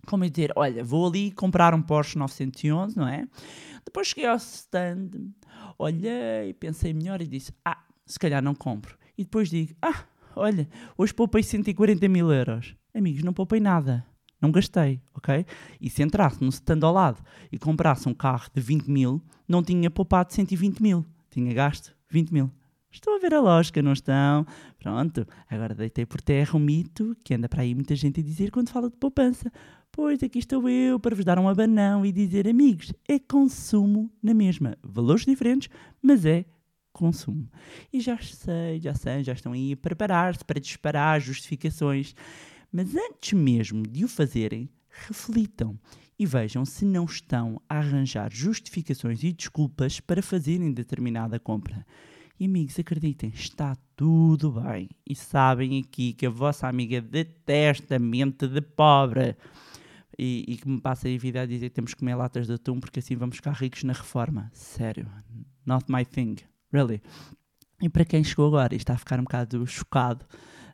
como 0.07 0.23
eu 0.23 0.29
dizer, 0.29 0.53
olha, 0.55 0.83
vou 0.85 1.05
ali 1.05 1.31
comprar 1.31 1.75
um 1.75 1.81
Porsche 1.81 2.17
911, 2.17 2.97
não 2.97 3.07
é? 3.07 3.27
Depois 3.85 4.07
cheguei 4.07 4.25
ao 4.25 4.37
stand, 4.37 5.09
olhei, 5.77 6.53
pensei 6.53 6.93
melhor 6.93 7.21
e 7.21 7.27
disse, 7.27 7.53
ah, 7.63 7.83
se 8.05 8.17
calhar 8.17 8.41
não 8.41 8.55
compro. 8.55 8.97
E 9.17 9.23
depois 9.23 9.49
digo, 9.49 9.75
ah, 9.81 10.05
olha, 10.33 10.67
hoje 10.97 11.13
poupei 11.13 11.43
140 11.43 12.07
mil 12.07 12.31
euros. 12.31 12.73
Amigos, 12.95 13.21
não 13.21 13.33
poupei 13.33 13.59
nada. 13.59 14.05
Não 14.41 14.49
gastei, 14.49 15.01
ok? 15.13 15.45
E 15.81 15.89
se 15.89 16.01
entrasse 16.01 16.41
no 16.41 16.49
stand 16.49 16.79
ao 16.83 16.93
lado 16.93 17.21
e 17.51 17.59
comprasse 17.59 18.07
um 18.07 18.13
carro 18.13 18.49
de 18.53 18.61
20 18.61 18.87
mil, 18.87 19.21
não 19.47 19.61
tinha 19.61 19.91
poupado 19.91 20.33
120 20.33 20.79
mil. 20.79 21.05
Tinha 21.29 21.53
gasto 21.53 21.93
20 22.09 22.31
mil. 22.31 22.51
Estão 22.97 23.15
a 23.15 23.19
ver 23.19 23.31
a 23.35 23.39
lógica, 23.39 23.79
não 23.79 23.93
estão? 23.93 24.43
Pronto, 24.79 25.27
agora 25.47 25.75
deitei 25.75 26.03
por 26.03 26.19
terra 26.19 26.57
um 26.57 26.59
mito 26.59 27.15
que 27.23 27.35
anda 27.35 27.47
para 27.47 27.61
aí 27.61 27.75
muita 27.75 27.95
gente 27.95 28.21
a 28.21 28.23
dizer 28.23 28.49
quando 28.49 28.69
fala 28.69 28.89
de 28.89 28.97
poupança. 28.97 29.51
Pois 29.91 30.23
aqui 30.23 30.39
estou 30.39 30.67
eu 30.67 30.99
para 30.99 31.15
vos 31.15 31.23
dar 31.23 31.37
um 31.37 31.47
abanão 31.47 32.03
e 32.03 32.11
dizer, 32.11 32.47
amigos, 32.47 32.91
é 33.07 33.19
consumo 33.19 34.11
na 34.21 34.33
mesma. 34.33 34.75
Valores 34.81 35.25
diferentes, 35.25 35.69
mas 36.01 36.25
é 36.25 36.45
consumo. 36.91 37.47
E 37.93 38.01
já 38.01 38.17
sei, 38.17 38.81
já 38.81 38.95
sei, 38.95 39.23
já 39.23 39.33
estão 39.33 39.51
aí 39.51 39.73
a 39.73 39.77
preparar-se 39.77 40.43
para 40.43 40.59
disparar 40.59 41.21
justificações. 41.21 42.15
Mas 42.71 42.95
antes 42.95 43.33
mesmo 43.33 43.83
de 43.83 44.05
o 44.05 44.07
fazerem, 44.07 44.71
reflitam 44.89 45.79
e 46.17 46.25
vejam 46.25 46.65
se 46.65 46.83
não 46.83 47.05
estão 47.05 47.61
a 47.69 47.77
arranjar 47.77 48.33
justificações 48.33 49.23
e 49.23 49.31
desculpas 49.31 49.99
para 49.99 50.23
fazerem 50.23 50.73
determinada 50.73 51.39
compra. 51.39 51.85
E 52.39 52.45
amigos, 52.45 52.77
acreditem, 52.77 53.31
está 53.33 53.75
tudo 53.95 54.51
bem. 54.61 54.89
E 55.05 55.15
sabem 55.15 55.79
aqui 55.79 56.13
que 56.13 56.27
a 56.27 56.29
vossa 56.29 56.67
amiga 56.67 57.01
detesta 57.01 57.97
mente 57.97 58.47
de 58.47 58.61
pobre. 58.61 59.35
E, 60.19 60.45
e 60.47 60.57
que 60.57 60.67
me 60.67 60.79
passa 60.79 61.07
a 61.07 61.17
vida 61.17 61.41
a 61.41 61.45
dizer 61.45 61.69
que 61.69 61.75
temos 61.75 61.93
que 61.93 61.99
comer 61.99 62.15
latas 62.15 62.47
de 62.47 62.53
atum 62.53 62.79
porque 62.79 62.99
assim 62.99 63.15
vamos 63.15 63.37
ficar 63.37 63.53
ricos 63.53 63.83
na 63.83 63.93
reforma. 63.93 64.51
Sério. 64.53 65.07
Not 65.65 65.85
my 65.89 66.05
thing. 66.05 66.35
Really. 66.71 67.01
E 67.81 67.89
para 67.89 68.05
quem 68.05 68.23
chegou 68.23 68.47
agora 68.47 68.73
e 68.73 68.77
está 68.77 68.93
a 68.93 68.97
ficar 68.97 69.19
um 69.19 69.23
bocado 69.23 69.65
chocado 69.65 70.25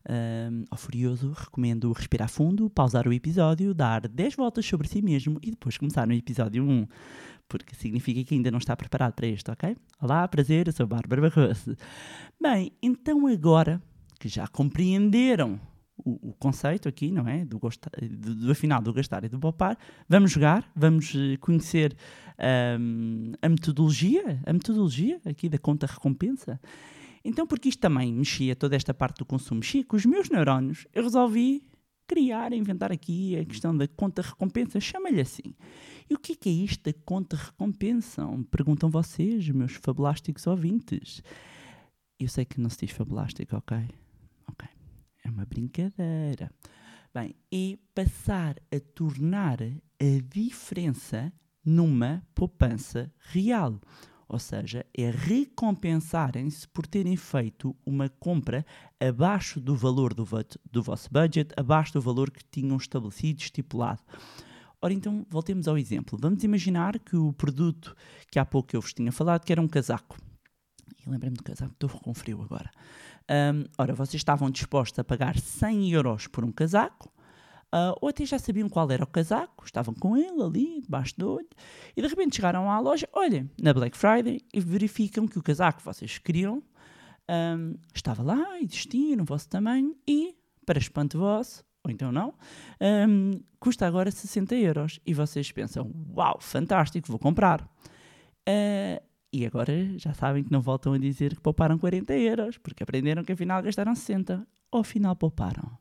um, 0.10 0.66
ou 0.70 0.78
furioso, 0.78 1.32
recomendo 1.32 1.92
respirar 1.92 2.30
fundo, 2.30 2.70
pausar 2.70 3.08
o 3.08 3.14
episódio, 3.14 3.74
dar 3.74 4.08
10 4.08 4.36
voltas 4.36 4.66
sobre 4.66 4.88
si 4.88 5.02
mesmo 5.02 5.40
e 5.42 5.52
depois 5.52 5.78
começar 5.78 6.06
no 6.08 6.14
episódio 6.14 6.64
1 6.64 6.88
porque 7.54 7.76
significa 7.76 8.24
que 8.24 8.34
ainda 8.34 8.50
não 8.50 8.58
está 8.58 8.76
preparado 8.76 9.14
para 9.14 9.28
isto, 9.28 9.52
ok? 9.52 9.78
Olá, 10.02 10.28
prazer, 10.28 10.66
eu 10.68 10.74
sou 10.74 10.88
Bárbara 10.88 11.30
Barroso. 11.30 11.78
Bem, 12.42 12.72
então 12.82 13.28
agora 13.28 13.80
que 14.20 14.28
já 14.28 14.48
compreenderam 14.48 15.60
o, 15.96 16.30
o 16.30 16.34
conceito 16.34 16.90
aqui, 16.90 17.12
não 17.12 17.28
é? 17.28 17.46
Do, 17.46 17.60
gosta- 17.60 17.92
do, 18.02 18.34
do 18.34 18.52
afinal 18.52 18.82
do 18.82 18.92
gastar 18.92 19.24
e 19.24 19.30
do 19.30 19.40
poupar, 19.40 19.78
vamos 20.10 20.32
jogar, 20.32 20.68
vamos 20.76 21.14
eh, 21.16 21.38
conhecer 21.38 21.96
ahm, 22.40 23.34
a 23.40 23.48
metodologia, 23.48 24.42
a 24.48 24.52
metodologia 24.52 25.22
aqui 25.24 25.48
da 25.48 25.60
conta 25.60 25.86
recompensa. 25.86 26.60
Então, 27.24 27.46
porque 27.46 27.70
isto 27.70 27.80
também 27.80 28.12
mexia 28.12 28.56
toda 28.56 28.76
esta 28.76 28.96
parte 28.96 29.20
do 29.20 29.26
consumo, 29.26 29.60
mexia 29.60 29.84
com 29.84 29.96
os 29.96 30.08
meus 30.08 30.28
neurónios, 30.28 30.88
eu 30.92 31.04
resolvi 31.04 31.68
criar, 32.08 32.52
inventar 32.52 32.92
aqui 32.92 33.38
a 33.38 33.46
questão 33.46 33.78
da 33.78 33.88
conta 33.88 34.24
recompensa, 34.24 34.80
chama-lhe 34.80 35.22
assim. 35.22 35.54
E 36.10 36.14
o 36.14 36.20
que 36.20 36.34
é, 36.34 36.36
que 36.36 36.50
é 36.50 36.52
isto 36.52 36.84
da 36.84 36.94
conta 37.06 37.36
recompensa? 37.36 38.24
Perguntam 38.52 38.90
vocês, 38.90 39.48
meus 39.50 39.74
fabulásticos 39.74 40.48
ouvintes. 40.48 41.22
Eu 42.20 42.28
sei 42.28 42.46
que 42.46 42.60
não 42.60 42.70
se 42.70 42.86
diz 42.86 42.92
fabulástico, 42.92 43.56
ok? 43.56 43.78
Ok. 44.48 44.68
É 45.24 45.30
uma 45.30 45.46
brincadeira. 45.46 46.52
Bem, 47.14 47.36
é 47.52 47.78
passar 47.94 48.56
a 48.72 48.80
tornar 48.96 49.60
a 49.62 50.34
diferença 50.34 51.32
numa 51.64 52.26
poupança 52.34 53.12
real. 53.20 53.80
Ou 54.28 54.40
seja, 54.40 54.86
é 54.98 55.12
recompensarem-se 55.12 56.68
por 56.68 56.88
terem 56.88 57.16
feito 57.16 57.76
uma 57.86 58.10
compra 58.10 58.66
abaixo 59.00 59.60
do 59.60 59.76
valor 59.76 60.14
do, 60.14 60.28
do 60.72 60.82
vosso 60.82 61.08
budget, 61.12 61.54
abaixo 61.56 61.94
do 61.94 62.02
valor 62.02 62.32
que 62.32 62.44
tinham 62.50 62.78
estabelecido, 62.78 63.42
estipulado. 63.42 64.02
Ora, 64.84 64.94
então, 64.94 65.26
voltemos 65.30 65.66
ao 65.66 65.78
exemplo. 65.78 66.20
Vamos 66.22 66.44
imaginar 66.44 67.00
que 67.00 67.16
o 67.16 67.32
produto 67.32 67.96
que 68.30 68.38
há 68.38 68.44
pouco 68.44 68.76
eu 68.76 68.82
vos 68.82 68.94
tinha 68.94 69.14
falado, 69.14 69.46
que 69.46 69.54
era 69.54 69.62
um 69.62 69.68
casaco. 69.68 70.18
E 71.06 71.10
lembrei-me 71.10 71.38
do 71.38 71.44
casaco, 71.44 71.72
estou 71.72 71.90
com 71.90 72.14
frio 72.14 72.42
agora. 72.42 72.70
Ahm, 73.30 73.64
ora, 73.78 73.94
vocês 73.94 74.16
estavam 74.20 74.52
dispostos 74.52 75.00
a 75.00 75.04
pagar 75.06 75.40
100 75.40 75.90
euros 75.92 76.28
por 76.28 76.44
um 76.44 76.52
casaco, 76.52 77.10
ah, 77.72 77.96
ou 78.02 78.10
até 78.10 78.26
já 78.26 78.38
sabiam 78.38 78.68
qual 78.68 78.92
era 78.92 79.06
o 79.06 79.08
casaco, 79.08 79.64
estavam 79.64 79.94
com 79.94 80.18
ele 80.18 80.44
ali, 80.44 80.82
debaixo 80.82 81.18
do 81.18 81.32
olho, 81.36 81.48
e 81.96 82.02
de 82.02 82.08
repente 82.10 82.36
chegaram 82.36 82.70
à 82.70 82.78
loja, 82.82 83.08
olhem, 83.14 83.50
na 83.62 83.74
Black 83.74 83.98
Friday, 83.98 84.42
e 84.54 84.60
verificam 84.60 85.26
que 85.26 85.40
o 85.40 85.42
casaco 85.42 85.80
que 85.80 85.86
vocês 85.86 86.18
queriam 86.18 86.62
ahm, 87.30 87.76
estava 87.96 88.22
lá, 88.22 88.60
existia 88.60 89.16
no 89.16 89.24
vosso 89.24 89.48
tamanho, 89.48 89.96
e, 90.06 90.36
para 90.66 90.78
espanto 90.78 91.18
vosso, 91.18 91.64
ou 91.84 91.92
então 91.92 92.12
não, 92.12 92.34
ahm, 92.80 93.40
custa 93.60 93.86
agora 93.86 94.10
60 94.10 94.56
euros. 94.56 95.00
E 95.06 95.14
vocês 95.14 95.52
pensam, 95.52 95.92
uau, 96.16 96.38
fantástico, 96.40 97.08
vou 97.08 97.20
comprar. 97.20 97.68
Ah, 98.48 99.02
e 99.32 99.46
agora 99.48 99.98
já 99.98 100.14
sabem 100.14 100.44
que 100.44 100.52
não 100.52 100.62
voltam 100.62 100.94
a 100.94 100.98
dizer 100.98 101.36
que 101.36 101.42
pouparam 101.42 101.80
40 101.80 102.14
euros, 102.14 102.58
porque 102.60 102.84
aprenderam 102.84 103.24
que 103.24 103.32
afinal 103.32 103.64
gastaram 103.64 103.96
60. 103.96 104.48
Ou 104.72 104.82
afinal 104.82 105.16
pouparam. 105.16 105.78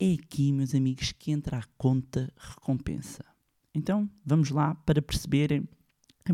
É 0.00 0.14
aqui, 0.14 0.50
meus 0.52 0.74
amigos, 0.74 1.12
que 1.12 1.30
entra 1.30 1.58
a 1.58 1.64
conta 1.76 2.32
recompensa. 2.36 3.24
Então, 3.74 4.08
vamos 4.24 4.50
lá 4.50 4.74
para 4.74 5.02
perceberem, 5.02 5.68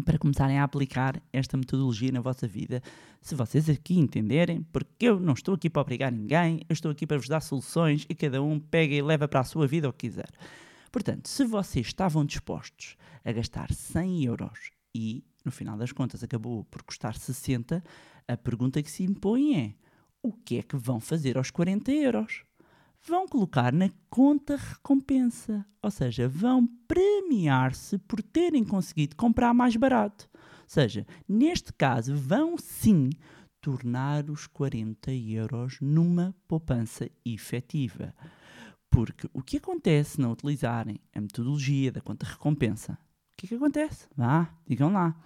para 0.05 0.19
começarem 0.19 0.59
a 0.59 0.65
aplicar 0.65 1.23
esta 1.33 1.57
metodologia 1.57 2.13
na 2.13 2.21
vossa 2.21 2.47
vida. 2.47 2.83
Se 3.21 3.35
vocês 3.35 3.69
aqui 3.71 3.99
entenderem, 3.99 4.63
porque 4.73 5.07
eu 5.07 5.19
não 5.19 5.33
estou 5.33 5.55
aqui 5.55 5.71
para 5.71 5.83
obrigar 5.83 6.13
ninguém, 6.13 6.61
eu 6.69 6.73
estou 6.73 6.91
aqui 6.91 7.07
para 7.07 7.17
vos 7.17 7.29
dar 7.29 7.41
soluções 7.41 8.05
e 8.09 8.15
cada 8.15 8.43
um 8.43 8.61
pega 8.61 8.95
e 8.95 9.03
leva 9.03 9.27
para 9.27 9.41
a 9.41 9.45
sua 9.45 9.67
vida 9.67 9.89
o 9.89 9.93
que 9.93 10.09
quiser. 10.09 10.29
Portanto, 10.93 11.29
se 11.29 11.45
vocês 11.45 11.87
estavam 11.87 12.25
dispostos 12.25 12.97
a 13.25 13.33
gastar 13.33 13.73
100 13.73 14.25
euros 14.25 14.71
e, 14.95 15.25
no 15.45 15.53
final 15.53 15.77
das 15.77 15.93
contas, 15.93 16.23
acabou 16.23 16.65
por 16.65 16.83
custar 16.83 17.17
60, 17.17 17.83
a 18.27 18.37
pergunta 18.37 18.83
que 18.83 18.91
se 18.91 19.03
impõe 19.03 19.57
é: 19.57 19.75
o 20.23 20.33
que 20.33 20.59
é 20.59 20.63
que 20.63 20.77
vão 20.77 21.01
fazer 21.01 21.39
aos 21.39 21.51
40 21.51 21.91
euros? 21.93 22.45
Vão 23.09 23.27
colocar 23.27 23.73
na 23.73 23.89
conta 24.11 24.57
recompensa, 24.57 25.65
ou 25.83 25.91
seja, 25.91 26.29
vão 26.29 26.67
premiar-se 26.87 27.97
por 27.97 28.23
terem 28.23 28.63
conseguido 28.63 29.17
comprar 29.17 29.55
mais 29.55 29.75
barato. 29.77 30.29
Ou 30.35 30.41
seja, 30.67 31.07
neste 31.27 31.73
caso, 31.73 32.15
vão 32.15 32.59
sim 32.59 33.09
tornar 33.63 34.29
os 34.29 34.47
40 34.47 35.11
euros 35.11 35.79
numa 35.81 36.35
poupança 36.47 37.09
efetiva. 37.25 38.15
Porque 38.91 39.27
o 39.33 39.43
que 39.43 39.57
acontece 39.57 40.13
se 40.13 40.21
não 40.21 40.33
utilizarem 40.33 41.01
a 41.15 41.21
metodologia 41.23 41.91
da 41.91 42.03
conta 42.03 42.27
recompensa? 42.27 42.93
O 42.93 43.37
que 43.39 43.47
é 43.47 43.49
que 43.49 43.55
acontece? 43.55 44.07
Vá, 44.15 44.55
digam 44.67 44.93
lá. 44.93 45.17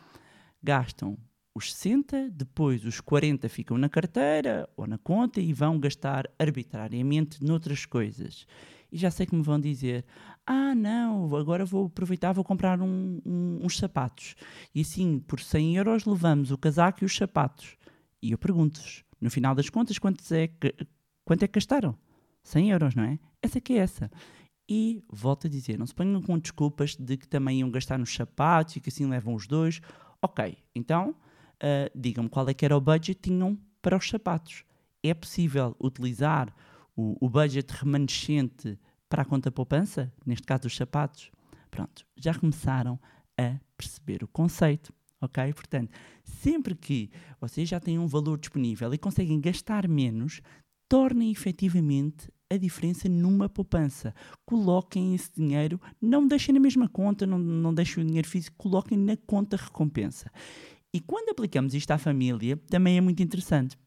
Gastam 0.63 1.19
os 1.55 1.73
60, 1.75 2.31
depois 2.31 2.85
os 2.85 3.01
40 3.01 3.49
ficam 3.49 3.77
na 3.77 3.89
carteira 3.89 4.69
ou 4.77 4.87
na 4.87 4.97
conta 4.99 5.41
e 5.41 5.53
vão 5.53 5.79
gastar 5.79 6.31
arbitrariamente 6.39 7.45
noutras 7.45 7.85
coisas. 7.85 8.47
E 8.91 8.97
já 8.99 9.11
sei 9.11 9.27
que 9.27 9.35
me 9.35 9.43
vão 9.43 9.61
dizer: 9.61 10.05
Ah, 10.47 10.75
não, 10.75 11.35
agora 11.37 11.65
vou 11.65 11.87
aproveitar, 11.87 12.33
vou 12.33 12.45
comprar 12.45 12.81
um- 12.81 13.21
um- 13.25 13.61
uns 13.63 13.77
sapatos. 13.79 14.35
E 14.75 14.81
assim, 14.81 15.19
por 15.21 15.41
100 15.41 15.77
euros, 15.77 16.05
levamos 16.05 16.51
o 16.51 16.59
casaco 16.59 17.03
e 17.03 17.07
os 17.07 17.15
sapatos. 17.17 17.77
E 18.23 18.33
eu 18.33 18.39
pergunto-vos: 18.39 19.05
no 19.21 19.31
final 19.31 19.55
das 19.55 19.69
contas, 19.71 19.99
quantos 19.99 20.31
é 20.33 20.49
que, 20.49 20.75
quanto 21.25 21.43
é 21.43 21.49
que 21.49 21.55
gastaram? 21.55 21.97
100 22.43 22.71
euros, 22.71 22.95
não 22.95 23.05
é? 23.05 23.19
Essa 23.41 23.61
que 23.61 23.75
é 23.75 23.77
essa. 23.79 24.11
E 24.69 25.03
volto 25.11 25.47
a 25.47 25.51
dizer, 25.51 25.79
não 25.79 25.87
se 25.87 25.95
ponham 25.95 26.21
com 26.23 26.39
desculpas 26.39 26.97
de 26.97 27.17
que 27.17 27.29
também 27.29 27.61
iam 27.61 27.71
gastar 27.71 27.99
nos 27.99 28.15
sapatos 28.15 28.77
e 28.77 28.81
que 28.81 28.89
assim 28.89 29.07
levam 29.07 29.35
os 29.35 29.47
dois. 29.47 29.81
Ok, 30.21 30.57
então 30.75 31.15
ah, 31.63 31.91
digam-me 31.95 32.29
qual 32.29 32.49
é 32.49 32.55
que 32.55 32.65
era 32.65 32.77
o 32.77 32.81
budget 32.81 33.15
que 33.15 33.31
tinham 33.31 33.57
para 33.81 33.97
os 33.97 34.09
sapatos. 34.09 34.65
É 35.03 35.15
possível 35.15 35.77
utilizar 35.81 36.55
o, 36.97 37.17
o 37.25 37.31
budget 37.31 37.73
remanescente 37.73 38.79
para 39.09 39.23
a 39.23 39.25
conta 39.25 39.51
poupança? 39.51 40.13
Neste 40.27 40.47
caso, 40.47 40.67
os 40.67 40.77
sapatos? 40.77 41.31
Pronto, 41.71 42.05
já 42.17 42.35
começaram 42.35 42.99
a 43.39 43.59
perceber 43.77 44.23
o 44.23 44.29
conceito. 44.29 44.93
Ok? 45.21 45.53
Portanto, 45.53 45.91
sempre 46.25 46.75
que 46.75 47.09
vocês 47.41 47.69
já 47.69 47.79
têm 47.79 47.97
um 47.97 48.09
valor 48.09 48.39
disponível 48.39 48.93
e 48.93 48.99
conseguem 48.99 49.41
gastar 49.41 49.87
menos, 49.87 50.43
tornem 50.89 51.31
efetivamente 51.31 52.29
a 52.51 52.57
diferença 52.57 53.09
numa 53.09 53.49
poupança. 53.49 54.15
Coloquem 54.45 55.15
esse 55.15 55.31
dinheiro, 55.33 55.81
não 56.01 56.27
deixem 56.27 56.53
na 56.53 56.61
mesma 56.61 56.89
conta, 56.89 57.25
não, 57.25 57.39
não 57.39 57.73
deixem 57.73 58.03
o 58.03 58.07
dinheiro 58.07 58.29
físico, 58.29 58.57
coloquem 58.59 58.99
na 58.99 59.17
conta 59.17 59.57
recompensa. 59.57 60.31
E 60.95 61.01
quando 61.01 61.31
aplicamos 61.31 61.73
isto 61.73 61.91
à 61.91 61.97
família, 61.97 62.59
também 62.69 62.99
é 62.99 63.01
muito 63.01 63.23
interessante. 63.23 63.79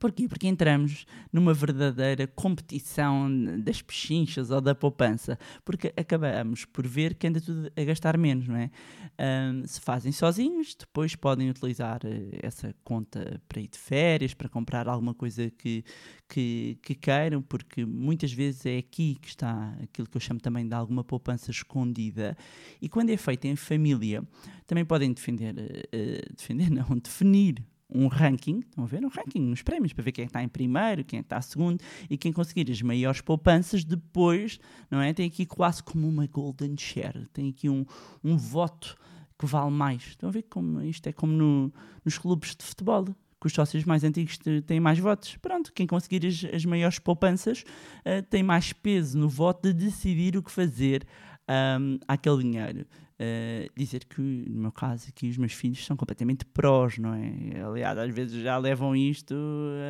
Porquê? 0.00 0.26
Porque 0.26 0.48
entramos 0.48 1.04
numa 1.30 1.52
verdadeira 1.52 2.26
competição 2.26 3.30
das 3.58 3.82
pechinchas 3.82 4.50
ou 4.50 4.58
da 4.58 4.74
poupança, 4.74 5.38
porque 5.62 5.92
acabamos 5.94 6.64
por 6.64 6.86
ver 6.86 7.14
que 7.16 7.26
anda 7.26 7.38
tudo 7.38 7.70
a 7.76 7.84
gastar 7.84 8.16
menos, 8.16 8.48
não 8.48 8.56
é? 8.56 8.70
Ahm, 9.18 9.62
se 9.66 9.78
fazem 9.78 10.10
sozinhos, 10.10 10.74
depois 10.74 11.14
podem 11.14 11.50
utilizar 11.50 12.00
eh, 12.04 12.38
essa 12.42 12.74
conta 12.82 13.42
para 13.46 13.60
ir 13.60 13.68
de 13.68 13.76
férias, 13.76 14.32
para 14.32 14.48
comprar 14.48 14.88
alguma 14.88 15.12
coisa 15.12 15.50
que, 15.50 15.84
que, 16.26 16.78
que 16.82 16.94
queiram, 16.94 17.42
porque 17.42 17.84
muitas 17.84 18.32
vezes 18.32 18.64
é 18.64 18.78
aqui 18.78 19.16
que 19.20 19.28
está 19.28 19.76
aquilo 19.82 20.08
que 20.08 20.16
eu 20.16 20.20
chamo 20.20 20.40
também 20.40 20.66
de 20.66 20.74
alguma 20.74 21.04
poupança 21.04 21.50
escondida. 21.50 22.34
E 22.80 22.88
quando 22.88 23.10
é 23.10 23.18
feito 23.18 23.44
em 23.44 23.54
família, 23.54 24.26
também 24.66 24.84
podem 24.86 25.12
defender, 25.12 25.54
eh, 25.92 26.22
defender 26.34 26.70
não, 26.70 26.86
definir 26.96 27.62
um 27.92 28.06
ranking, 28.08 28.60
estão 28.60 28.84
a 28.84 28.86
ver? 28.86 29.04
Um 29.04 29.08
ranking 29.08 29.40
nos 29.40 29.62
prémios, 29.62 29.92
para 29.92 30.04
ver 30.04 30.12
quem 30.12 30.22
é 30.24 30.26
está 30.26 30.42
em 30.42 30.48
primeiro, 30.48 31.04
quem 31.04 31.18
é 31.18 31.22
está 31.22 31.38
em 31.38 31.42
segundo, 31.42 31.82
e 32.08 32.16
quem 32.16 32.32
conseguir 32.32 32.70
as 32.70 32.80
maiores 32.82 33.20
poupanças 33.20 33.84
depois, 33.84 34.58
não 34.90 35.00
é? 35.00 35.12
Tem 35.12 35.26
aqui 35.26 35.44
quase 35.46 35.82
como 35.82 36.08
uma 36.08 36.26
golden 36.26 36.76
share, 36.76 37.26
tem 37.32 37.48
aqui 37.50 37.68
um, 37.68 37.84
um 38.22 38.36
voto 38.36 38.96
que 39.38 39.46
vale 39.46 39.70
mais. 39.70 40.02
Estão 40.08 40.28
a 40.28 40.32
ver 40.32 40.42
como 40.42 40.82
isto 40.82 41.06
é 41.06 41.12
como 41.12 41.32
no- 41.32 41.72
nos 42.04 42.18
clubes 42.18 42.54
de 42.54 42.64
futebol, 42.64 43.04
que 43.40 43.46
os 43.46 43.52
sócios 43.54 43.84
mais 43.84 44.04
antigos 44.04 44.38
têm 44.66 44.78
mais 44.78 44.98
votos. 44.98 45.36
Pronto, 45.38 45.72
quem 45.72 45.86
conseguir 45.86 46.26
as, 46.26 46.44
as 46.54 46.64
maiores 46.66 46.98
poupanças 46.98 47.64
eh, 48.04 48.20
tem 48.20 48.42
mais 48.42 48.72
peso 48.74 49.18
no 49.18 49.30
voto 49.30 49.62
de 49.62 49.72
decidir 49.86 50.36
o 50.36 50.42
que 50.42 50.50
fazer 50.50 51.06
ahm, 51.48 51.96
àquele 52.06 52.42
dinheiro. 52.42 52.86
Eh, 53.22 53.68
dizer 53.76 54.06
que, 54.06 54.18
no 54.18 54.62
meu 54.62 54.72
caso, 54.72 55.10
aqui 55.10 55.28
os 55.28 55.36
meus 55.36 55.52
filhos 55.52 55.84
são 55.84 55.94
completamente 55.94 56.42
prós, 56.46 56.96
não 56.96 57.12
é? 57.12 57.60
Aliás, 57.60 57.98
às 57.98 58.14
vezes 58.14 58.42
já 58.42 58.56
levam 58.56 58.96
isto 58.96 59.34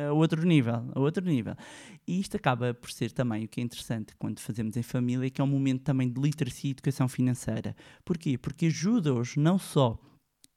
a 0.05 0.11
outro 0.11 0.45
nível, 0.45 0.91
a 0.93 0.99
outro 0.99 1.23
nível. 1.23 1.55
E 2.05 2.19
isto 2.19 2.35
acaba 2.35 2.73
por 2.73 2.91
ser 2.91 3.09
também 3.13 3.45
o 3.45 3.47
que 3.47 3.61
é 3.61 3.63
interessante 3.63 4.13
quando 4.17 4.41
fazemos 4.41 4.75
em 4.75 4.83
família, 4.83 5.29
que 5.29 5.39
é 5.39 5.43
um 5.45 5.47
momento 5.47 5.81
também 5.81 6.11
de 6.11 6.19
literacia 6.19 6.67
e 6.67 6.71
educação 6.71 7.07
financeira. 7.07 7.73
Porquê? 8.03 8.37
Porque 8.37 8.65
ajuda-os 8.65 9.37
não 9.37 9.57
só 9.57 9.97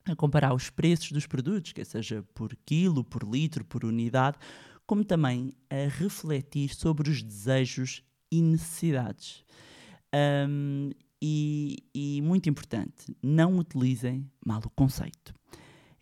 a 0.05 0.17
comparar 0.17 0.53
os 0.53 0.69
preços 0.69 1.13
dos 1.13 1.29
produtos, 1.29 1.71
quer 1.71 1.87
seja 1.87 2.25
por 2.35 2.57
quilo, 2.67 3.05
por 3.05 3.23
litro, 3.23 3.65
por 3.65 3.85
unidade, 3.85 4.37
como 4.85 5.05
também 5.05 5.53
a 5.71 5.89
refletir 5.89 6.75
sobre 6.75 7.09
os 7.09 7.23
desejos 7.23 8.03
e 8.33 8.43
necessidades. 8.43 9.45
Ahm, 10.13 10.91
e, 11.27 11.79
e 11.95 12.21
muito 12.21 12.51
importante, 12.51 13.17
não 13.23 13.57
utilizem 13.57 14.31
mal 14.45 14.61
o 14.63 14.69
conceito. 14.69 15.33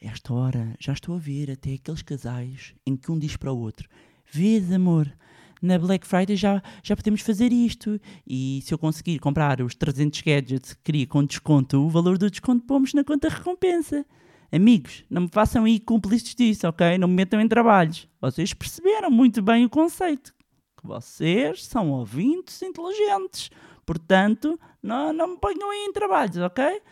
Esta 0.00 0.34
hora 0.34 0.74
já 0.80 0.92
estou 0.92 1.14
a 1.14 1.18
ver 1.18 1.48
até 1.48 1.74
aqueles 1.74 2.02
casais 2.02 2.74
em 2.84 2.96
que 2.96 3.12
um 3.12 3.16
diz 3.16 3.36
para 3.36 3.52
o 3.52 3.56
outro: 3.56 3.88
Vês, 4.32 4.72
amor, 4.72 5.16
na 5.62 5.78
Black 5.78 6.04
Friday 6.04 6.34
já, 6.34 6.60
já 6.82 6.96
podemos 6.96 7.20
fazer 7.20 7.52
isto. 7.52 8.00
E 8.26 8.62
se 8.64 8.74
eu 8.74 8.78
conseguir 8.78 9.20
comprar 9.20 9.60
os 9.60 9.76
300 9.76 10.22
gadgets 10.22 10.74
que 10.74 10.82
queria 10.82 11.06
com 11.06 11.24
desconto, 11.24 11.78
o 11.78 11.88
valor 11.88 12.18
do 12.18 12.28
desconto 12.28 12.66
pomos 12.66 12.92
na 12.92 13.04
conta 13.04 13.28
recompensa. 13.28 14.04
Amigos, 14.50 15.04
não 15.08 15.22
me 15.22 15.28
façam 15.30 15.66
aí 15.66 15.78
cúmplices 15.78 16.34
disso, 16.34 16.66
ok? 16.66 16.98
Não 16.98 17.06
me 17.06 17.14
metam 17.14 17.40
em 17.40 17.46
trabalhos. 17.46 18.08
Vocês 18.20 18.52
perceberam 18.52 19.08
muito 19.08 19.40
bem 19.40 19.64
o 19.64 19.70
conceito. 19.70 20.34
Que 20.76 20.84
vocês 20.84 21.64
são 21.64 21.92
ouvintes 21.92 22.60
inteligentes. 22.60 23.50
Portanto, 23.84 24.58
não, 24.82 25.12
não 25.12 25.28
me 25.28 25.38
ponham 25.38 25.70
aí 25.70 25.86
em 25.88 25.92
trabalhos, 25.92 26.36
ok? 26.38 26.82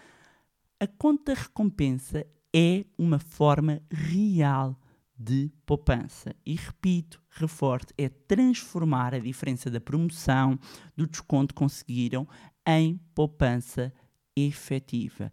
A 0.81 0.87
conta 0.87 1.35
recompensa 1.35 2.27
é 2.55 2.85
uma 2.99 3.19
forma 3.19 3.83
real 3.91 4.77
de 5.17 5.53
poupança. 5.67 6.35
E 6.47 6.55
repito, 6.55 7.23
reforço, 7.29 7.89
é 7.99 8.09
transformar 8.09 9.15
a 9.15 9.19
diferença 9.19 9.71
da 9.71 9.81
promoção, 9.81 10.59
do 10.97 11.07
desconto 11.07 11.55
que 11.55 11.59
conseguiram 11.59 12.27
em 12.67 12.99
poupança 13.15 13.93
efetiva. 14.35 15.31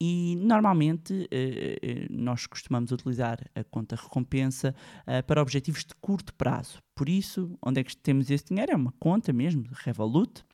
E 0.00 0.36
normalmente 0.36 1.26
eh, 1.30 1.78
eh, 1.82 2.06
nós 2.10 2.46
costumamos 2.46 2.92
utilizar 2.92 3.38
a 3.54 3.64
conta 3.64 3.96
recompensa 3.96 4.74
eh, 5.06 5.22
para 5.22 5.40
objetivos 5.40 5.84
de 5.84 5.94
curto 6.00 6.34
prazo. 6.34 6.82
Por 6.94 7.08
isso, 7.08 7.58
onde 7.62 7.80
é 7.80 7.84
que 7.84 7.96
temos 7.96 8.30
esse 8.30 8.44
dinheiro? 8.46 8.72
É 8.72 8.76
uma 8.76 8.92
conta 8.98 9.32
mesmo, 9.32 9.64
Revolut, 9.72 10.44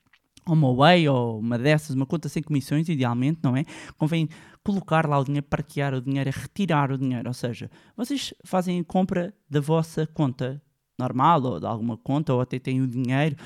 ou 0.46 0.54
uma 0.54 0.74
Way, 0.74 1.08
ou 1.08 1.38
uma 1.38 1.58
dessas, 1.58 1.94
uma 1.94 2.06
conta 2.06 2.28
sem 2.28 2.42
comissões, 2.42 2.88
idealmente, 2.88 3.40
não 3.42 3.56
é? 3.56 3.64
Convém 3.96 4.28
colocar 4.64 5.08
lá 5.08 5.18
o 5.18 5.24
dinheiro, 5.24 5.46
parquear 5.48 5.94
o 5.94 6.00
dinheiro, 6.00 6.28
é 6.28 6.32
retirar 6.32 6.90
o 6.90 6.98
dinheiro. 6.98 7.28
Ou 7.28 7.34
seja, 7.34 7.70
vocês 7.96 8.34
fazem 8.44 8.80
a 8.80 8.84
compra 8.84 9.34
da 9.48 9.60
vossa 9.60 10.06
conta 10.06 10.60
normal 10.98 11.42
ou 11.42 11.60
de 11.60 11.66
alguma 11.66 11.96
conta, 11.96 12.32
ou 12.32 12.40
até 12.40 12.58
têm 12.58 12.80
o 12.80 12.86
dinheiro 12.86 13.36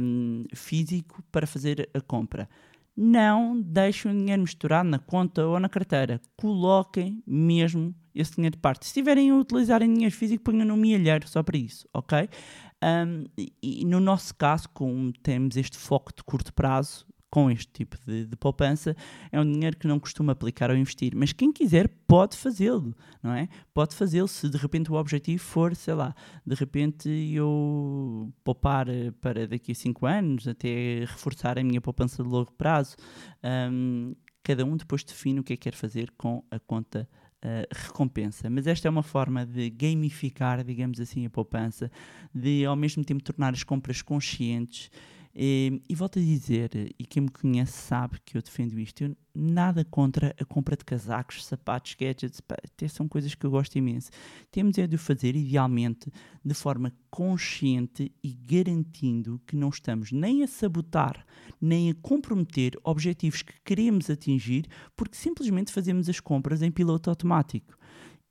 hum, 0.00 0.44
físico 0.54 1.22
para 1.30 1.46
fazer 1.46 1.88
a 1.94 2.00
compra. 2.00 2.48
Não 2.96 3.60
deixem 3.60 4.10
o 4.10 4.14
dinheiro 4.14 4.42
misturado 4.42 4.88
na 4.88 5.00
conta 5.00 5.44
ou 5.44 5.58
na 5.58 5.68
carteira. 5.68 6.20
Coloquem 6.36 7.22
mesmo 7.26 7.92
esse 8.14 8.36
dinheiro 8.36 8.54
de 8.54 8.62
parte. 8.62 8.84
Se 8.84 8.90
estiverem 8.90 9.30
a 9.30 9.36
utilizarem 9.36 9.92
dinheiro 9.92 10.14
físico, 10.14 10.44
ponham 10.44 10.64
no 10.64 10.76
milheiro 10.76 11.26
só 11.26 11.42
para 11.42 11.58
isso, 11.58 11.88
ok? 11.92 12.28
Um, 12.84 13.24
e, 13.62 13.84
no 13.86 13.98
nosso 13.98 14.34
caso, 14.34 14.68
como 14.68 15.10
temos 15.12 15.56
este 15.56 15.78
foco 15.78 16.12
de 16.14 16.22
curto 16.22 16.52
prazo, 16.52 17.06
com 17.30 17.50
este 17.50 17.72
tipo 17.72 17.96
de, 18.06 18.26
de, 18.26 18.36
poupança, 18.36 18.94
é 19.32 19.40
um 19.40 19.50
dinheiro 19.50 19.76
que 19.76 19.88
não 19.88 19.98
costuma 19.98 20.32
aplicar 20.32 20.70
ou 20.70 20.76
investir. 20.76 21.16
Mas 21.16 21.32
quem 21.32 21.52
quiser 21.52 21.88
pode 22.06 22.36
fazê-lo, 22.36 22.94
não 23.20 23.32
é? 23.32 23.48
Pode 23.72 23.92
fazê-lo 23.96 24.28
se 24.28 24.48
de 24.48 24.56
repente 24.56 24.92
o 24.92 24.94
objetivo 24.94 25.42
for, 25.42 25.74
sei 25.74 25.94
lá, 25.94 26.14
de 26.46 26.54
repente 26.54 27.08
eu 27.08 28.32
poupar 28.44 28.88
eh, 28.88 29.10
para 29.20 29.48
daqui 29.48 29.72
a 29.72 29.74
5 29.74 30.06
anos, 30.06 30.46
até 30.46 31.00
reforçar 31.00 31.58
a 31.58 31.64
minha 31.64 31.80
poupança 31.80 32.22
de 32.22 32.28
longo 32.28 32.52
prazo. 32.52 32.94
Um, 33.42 34.14
cada 34.44 34.64
um 34.64 34.76
depois 34.76 35.02
define 35.02 35.40
o 35.40 35.42
que 35.42 35.54
é 35.54 35.56
que 35.56 35.62
quer 35.62 35.74
fazer 35.74 36.12
com 36.16 36.44
a 36.52 36.60
conta 36.60 37.08
Uh, 37.44 37.68
recompensa. 37.70 38.48
Mas 38.48 38.66
esta 38.66 38.88
é 38.88 38.90
uma 38.90 39.02
forma 39.02 39.44
de 39.44 39.68
gamificar, 39.68 40.64
digamos 40.64 40.98
assim, 40.98 41.26
a 41.26 41.30
poupança, 41.30 41.90
de 42.34 42.64
ao 42.64 42.74
mesmo 42.74 43.04
tempo 43.04 43.22
tornar 43.22 43.52
as 43.52 43.62
compras 43.62 44.00
conscientes 44.00 44.90
e, 45.36 45.82
e 45.88 45.94
volto 45.96 46.20
a 46.20 46.22
dizer, 46.22 46.70
e 46.96 47.04
quem 47.04 47.24
me 47.24 47.28
conhece 47.28 47.72
sabe 47.72 48.20
que 48.24 48.36
eu 48.36 48.42
defendo 48.42 48.78
isto, 48.78 49.02
eu 49.02 49.16
nada 49.34 49.84
contra 49.84 50.32
a 50.38 50.44
compra 50.44 50.76
de 50.76 50.84
casacos, 50.84 51.44
sapatos, 51.44 51.96
gadgets, 51.98 52.40
pá, 52.40 52.54
até 52.64 52.86
são 52.86 53.08
coisas 53.08 53.34
que 53.34 53.44
eu 53.44 53.50
gosto 53.50 53.76
imenso. 53.76 54.10
Temos 54.52 54.78
é 54.78 54.86
de 54.86 54.94
o 54.94 54.98
fazer, 54.98 55.34
idealmente, 55.34 56.08
de 56.44 56.54
forma 56.54 56.92
consciente 57.10 58.12
e 58.22 58.32
garantindo 58.32 59.40
que 59.44 59.56
não 59.56 59.70
estamos 59.70 60.12
nem 60.12 60.44
a 60.44 60.46
sabotar, 60.46 61.26
nem 61.60 61.90
a 61.90 61.94
comprometer 61.94 62.78
objetivos 62.84 63.42
que 63.42 63.54
queremos 63.64 64.08
atingir, 64.08 64.68
porque 64.94 65.16
simplesmente 65.16 65.72
fazemos 65.72 66.08
as 66.08 66.20
compras 66.20 66.62
em 66.62 66.70
piloto 66.70 67.10
automático. 67.10 67.76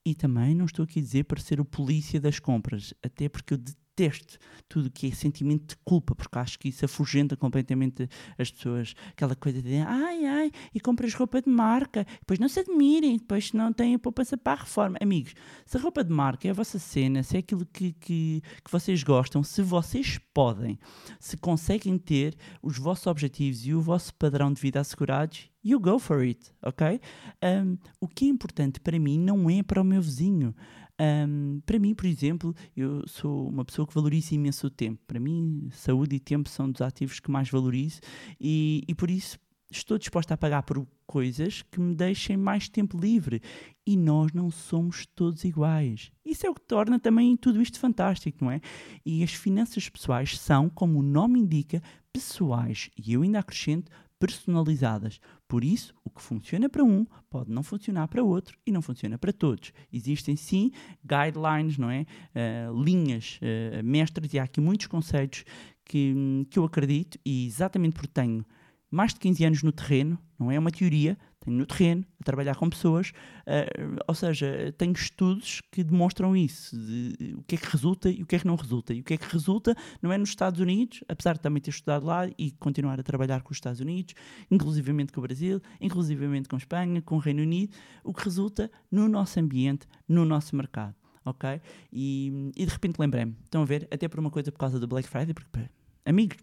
E 0.06 0.16
também 0.16 0.56
não 0.56 0.66
estou 0.66 0.84
aqui 0.84 1.00
a 1.00 1.02
dizer 1.02 1.26
para 1.26 1.40
ser 1.40 1.60
o 1.60 1.66
polícia 1.66 2.20
das 2.20 2.40
compras, 2.40 2.94
até 3.04 3.28
porque 3.28 3.54
eu 3.54 3.58
detesto 3.96 4.38
tudo 4.74 4.90
que 4.90 5.08
é 5.08 5.12
sentimento 5.12 5.76
de 5.76 5.76
culpa, 5.86 6.16
porque 6.16 6.40
acho 6.40 6.58
que 6.58 6.70
isso 6.70 6.84
afugenta 6.84 7.38
completamente 7.38 8.10
as 8.40 8.50
pessoas. 8.50 8.96
Aquela 9.10 9.36
coisa 9.36 9.62
de 9.62 9.76
ai, 9.76 10.26
ai, 10.26 10.52
e 10.74 10.80
compras 10.80 11.14
roupa 11.14 11.42
de 11.42 11.50
marca, 11.50 12.06
depois 12.20 12.40
não 12.40 12.50
se 12.50 12.62
admirem, 12.62 13.18
depois 13.18 13.54
não 13.54 13.72
têm 13.72 13.98
poupança 14.00 14.36
para 14.36 14.54
a 14.54 14.64
reforma. 14.64 14.98
Amigos, 15.00 15.36
se 15.66 15.78
a 15.78 15.80
roupa 15.80 16.04
de 16.04 16.12
marca 16.12 16.48
é 16.48 16.52
a 16.52 16.56
vossa 16.56 16.80
cena, 16.80 17.22
se 17.22 17.36
é 17.36 17.40
aquilo 17.40 17.66
que, 17.66 17.94
que, 17.94 18.42
que 18.64 18.72
vocês 18.72 19.04
gostam, 19.04 19.44
se 19.44 19.62
vocês 19.62 20.20
podem, 20.34 20.80
se 21.20 21.38
conseguem 21.38 21.98
ter 22.00 22.36
os 22.62 22.80
vossos 22.80 23.06
objetivos 23.06 23.66
e 23.66 23.74
o 23.76 23.82
vosso 23.82 24.14
padrão 24.16 24.52
de 24.52 24.60
vida 24.60 24.80
assegurados, 24.80 25.52
you 25.64 25.80
go 25.80 26.00
for 26.00 26.22
it, 26.22 26.52
ok? 26.62 27.00
Um, 27.44 27.78
o 28.00 28.08
que 28.08 28.26
é 28.26 28.30
importante 28.30 28.80
para 28.80 29.00
mim 29.00 29.20
não 29.20 29.50
é 29.50 29.62
para 29.64 29.82
o 29.82 29.86
meu 29.86 30.02
vizinho. 30.02 30.54
Um, 31.00 31.60
para 31.66 31.80
mim, 31.80 31.96
por 31.96 32.06
exemplo, 32.06 32.56
eu 32.76 33.08
sou 33.08 33.50
uma 33.50 33.66
pessoa 33.66 33.88
que 33.88 33.94
valoriza 33.94 34.36
imenso 34.36 34.68
o 34.68 34.70
tempo. 34.70 35.02
Para 35.08 35.20
mim, 35.20 35.70
saúde 35.72 36.16
e 36.16 36.20
tempo 36.20 36.50
são 36.50 36.70
dos 36.70 36.82
ativos 36.82 37.20
que 37.20 37.32
mais 37.32 37.50
valorizo 37.50 38.00
e, 38.40 38.84
e 38.88 38.94
por 38.94 39.10
isso 39.10 39.40
estou 39.72 39.98
disposta 39.98 40.34
a 40.36 40.38
pagar 40.38 40.64
por 40.64 40.86
coisas 41.06 41.64
que 41.64 41.80
me 41.80 41.96
deixem 41.96 42.38
mais 42.38 42.70
tempo 42.70 42.98
livre. 42.98 43.42
E 43.86 43.98
nós 43.98 44.32
não 44.32 44.50
somos 44.50 45.06
todos 45.06 45.44
iguais. 45.44 46.12
Isso 46.24 46.46
é 46.46 46.50
o 46.50 46.56
que 46.56 46.62
torna 46.62 47.00
também 47.00 47.36
tudo 47.36 47.62
isto 47.62 47.80
fantástico, 47.80 48.44
não 48.44 48.52
é? 48.52 48.62
E 49.06 49.24
as 49.24 49.34
finanças 49.34 49.90
pessoais 49.90 50.38
são, 50.38 50.70
como 50.70 51.00
o 51.00 51.04
nome 51.04 51.40
indica, 51.40 51.82
pessoais. 52.12 52.90
E 52.98 53.14
eu 53.14 53.24
ainda 53.24 53.40
acrescento 53.40 53.92
personalizadas. 54.24 55.20
Por 55.50 55.66
isso, 55.66 55.94
o 56.02 56.10
que 56.10 56.22
funciona 56.22 56.70
para 56.70 56.82
um 56.82 57.06
pode 57.30 57.52
não 57.52 57.62
funcionar 57.62 58.08
para 58.08 58.24
outro 58.24 58.58
e 58.66 58.72
não 58.72 58.82
funciona 58.82 59.18
para 59.18 59.34
todos. 59.34 59.74
Existem 59.92 60.38
sim 60.38 60.72
guidelines, 61.04 61.78
não 61.78 61.92
é? 61.92 62.06
Uh, 62.34 62.82
linhas 62.82 63.38
uh, 63.42 63.84
mestras 63.84 64.34
e 64.34 64.40
há 64.40 64.44
aqui 64.44 64.62
muitos 64.62 64.88
conceitos 64.88 65.44
que, 65.84 66.48
que 66.50 66.58
eu 66.58 66.64
acredito 66.64 67.20
e 67.26 67.46
exatamente 67.46 67.96
porque 67.96 68.08
tenho 68.08 68.46
mais 68.90 69.14
de 69.14 69.20
15 69.20 69.44
anos 69.44 69.64
no 69.64 69.74
terreno, 69.74 70.18
não 70.40 70.50
é 70.50 70.58
uma 70.58 70.72
teoria, 70.72 71.18
tenho 71.44 71.58
no 71.58 71.66
terreno, 71.66 72.06
a 72.20 72.24
trabalhar 72.24 72.56
com 72.56 72.70
pessoas, 72.70 73.10
uh, 73.10 74.00
ou 74.08 74.16
seja, 74.16 74.74
tenho 74.78 74.94
estudos 74.94 75.62
que 75.72 75.84
demonstram 75.84 76.36
isso, 76.36 76.78
de, 76.78 77.36
o 77.38 77.44
que 77.44 77.56
é 77.56 77.58
que 77.58 77.68
resulta 77.68 78.10
e 78.10 78.24
o 78.24 78.26
que 78.26 78.36
é 78.36 78.40
que 78.40 78.48
não 78.48 78.56
resulta. 78.56 78.94
E 78.94 79.02
o 79.02 79.04
que 79.04 79.14
é 79.14 79.18
que 79.18 79.32
resulta 79.32 79.76
não 80.02 80.12
é 80.12 80.18
nos 80.18 80.30
Estados 80.30 80.60
Unidos, 80.60 81.04
apesar 81.08 81.34
de 81.34 81.42
também 81.42 81.62
ter 81.62 81.72
estudado 81.72 82.06
lá 82.06 82.28
e 82.38 82.52
continuar 82.52 83.00
a 83.00 83.04
trabalhar 83.04 83.42
com 83.42 83.52
os 83.52 83.58
Estados 83.58 83.80
Unidos, 83.80 84.14
inclusivamente 84.50 85.12
com 85.12 85.20
o 85.20 85.24
Brasil, 85.24 85.62
inclusivamente 85.82 86.48
com 86.48 86.56
a 86.56 86.60
Espanha, 86.60 87.02
com 87.02 87.16
o 87.16 87.20
Reino 87.20 87.42
Unido, 87.42 87.76
o 88.04 88.14
que 88.14 88.24
resulta 88.24 88.72
no 88.92 89.08
nosso 89.08 89.40
ambiente, 89.40 89.86
no 90.08 90.26
nosso 90.26 90.56
mercado. 90.56 90.96
Ok? 91.26 91.62
E, 91.92 92.52
e 92.56 92.66
de 92.66 92.72
repente 92.72 93.00
lembrei-me, 93.00 93.36
estão 93.46 93.62
a 93.62 93.66
ver, 93.66 93.88
até 93.90 94.10
por 94.10 94.20
uma 94.20 94.30
coisa 94.30 94.52
por 94.52 94.60
causa 94.60 94.78
do 94.78 94.88
Black 94.88 95.08
Friday, 95.08 95.34
porque, 95.34 95.70
amigos, 96.06 96.38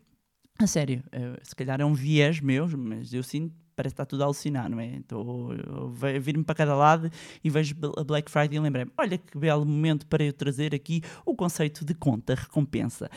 a 0.59 0.67
sério, 0.67 1.03
uh, 1.07 1.39
se 1.43 1.55
calhar 1.55 1.81
é 1.81 1.85
um 1.85 1.95
viés 1.95 2.41
meu, 2.41 2.69
mas 2.77 3.13
eu 3.15 3.23
sinto 3.23 3.55
parece 3.81 3.95
que 3.95 4.03
está 4.03 4.05
tudo 4.05 4.23
a 4.23 4.27
alucinar, 4.27 4.69
não 4.69 4.79
é? 4.79 5.01
A 5.01 6.19
vir-me 6.19 6.45
para 6.45 6.55
cada 6.55 6.75
lado 6.75 7.11
e 7.43 7.49
vejo 7.49 7.75
a 7.97 8.05
Black 8.05 8.31
Friday 8.31 8.59
e 8.59 8.61
lembrei-me, 8.61 8.93
olha 8.99 9.16
que 9.16 9.38
belo 9.38 9.64
momento 9.64 10.07
para 10.07 10.23
eu 10.23 10.35
trazer 10.35 10.75
aqui 10.75 11.01
o 11.25 11.35
conceito 11.35 11.83
de 11.83 11.95
conta 11.95 12.35
recompensa. 12.35 13.11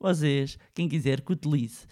Vocês, 0.00 0.58
quem 0.72 0.88
quiser 0.88 1.20
que 1.20 1.32
utilize 1.32 1.86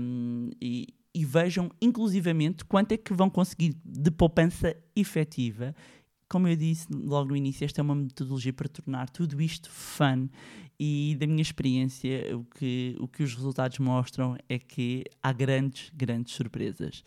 um, 0.00 0.50
e, 0.60 0.88
e 1.14 1.24
vejam 1.24 1.70
inclusivamente 1.80 2.64
quanto 2.64 2.92
é 2.92 2.96
que 2.96 3.14
vão 3.14 3.30
conseguir 3.30 3.76
de 3.84 4.10
poupança 4.10 4.74
efetiva 4.96 5.72
como 6.28 6.46
eu 6.46 6.54
disse 6.54 6.86
logo 6.92 7.30
no 7.30 7.36
início, 7.36 7.64
esta 7.64 7.80
é 7.80 7.82
uma 7.82 7.94
metodologia 7.94 8.52
para 8.52 8.68
tornar 8.68 9.10
tudo 9.10 9.42
isto 9.42 9.68
fun 9.68 10.28
e 10.78 11.16
da 11.18 11.26
minha 11.26 11.42
experiência 11.42 12.36
o 12.38 12.44
que, 12.44 12.96
o 13.00 13.08
que 13.08 13.24
os 13.24 13.34
resultados 13.34 13.80
mostram 13.80 14.36
é 14.48 14.56
que 14.56 15.02
há 15.20 15.32
grandes, 15.32 15.90
grandes 15.92 16.32
surpresas. 16.34 17.02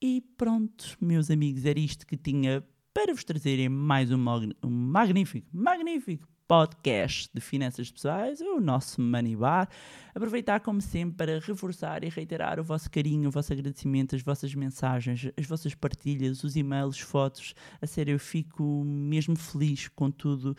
E 0.00 0.20
pronto, 0.36 0.96
meus 1.00 1.28
amigos, 1.28 1.64
era 1.64 1.78
isto 1.78 2.06
que 2.06 2.16
tinha 2.16 2.64
para 2.94 3.12
vos 3.12 3.24
trazerem 3.24 3.68
mais 3.68 4.12
um, 4.12 4.24
um 4.62 4.70
magnífico, 4.70 5.48
magnífico 5.52 6.28
podcast 6.46 7.28
de 7.34 7.40
finanças 7.40 7.90
pessoais, 7.90 8.40
o 8.40 8.60
nosso 8.60 9.00
Money 9.00 9.34
Bar. 9.34 9.68
Aproveitar, 10.14 10.60
como 10.60 10.80
sempre, 10.80 11.16
para 11.16 11.40
reforçar 11.40 12.04
e 12.04 12.08
reiterar 12.08 12.60
o 12.60 12.64
vosso 12.64 12.88
carinho, 12.88 13.28
o 13.28 13.32
vosso 13.32 13.52
agradecimento, 13.52 14.14
as 14.14 14.22
vossas 14.22 14.54
mensagens, 14.54 15.32
as 15.36 15.46
vossas 15.46 15.74
partilhas, 15.74 16.44
os 16.44 16.54
e-mails, 16.54 17.00
fotos. 17.00 17.52
A 17.82 17.86
sério, 17.86 18.12
eu 18.12 18.20
fico 18.20 18.84
mesmo 18.84 19.34
feliz 19.36 19.88
com 19.88 20.12
tudo. 20.12 20.56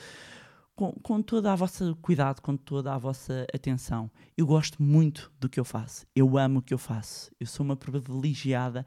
Com, 0.76 0.92
com 1.02 1.22
toda 1.22 1.52
a 1.52 1.56
vossa 1.56 1.98
cuidado, 2.02 2.42
com 2.42 2.56
toda 2.56 2.94
a 2.94 2.98
vossa 2.98 3.46
atenção. 3.54 4.12
Eu 4.38 4.46
gosto 4.46 4.82
muito 4.82 5.32
do 5.40 5.50
que 5.50 5.60
eu 5.60 5.66
faço. 5.66 6.06
Eu 6.16 6.38
amo 6.38 6.60
o 6.60 6.62
que 6.62 6.74
eu 6.74 6.78
faço. 6.78 7.32
Eu 7.40 7.48
sou 7.48 7.66
uma 7.66 7.76
privilegiada 7.76 8.86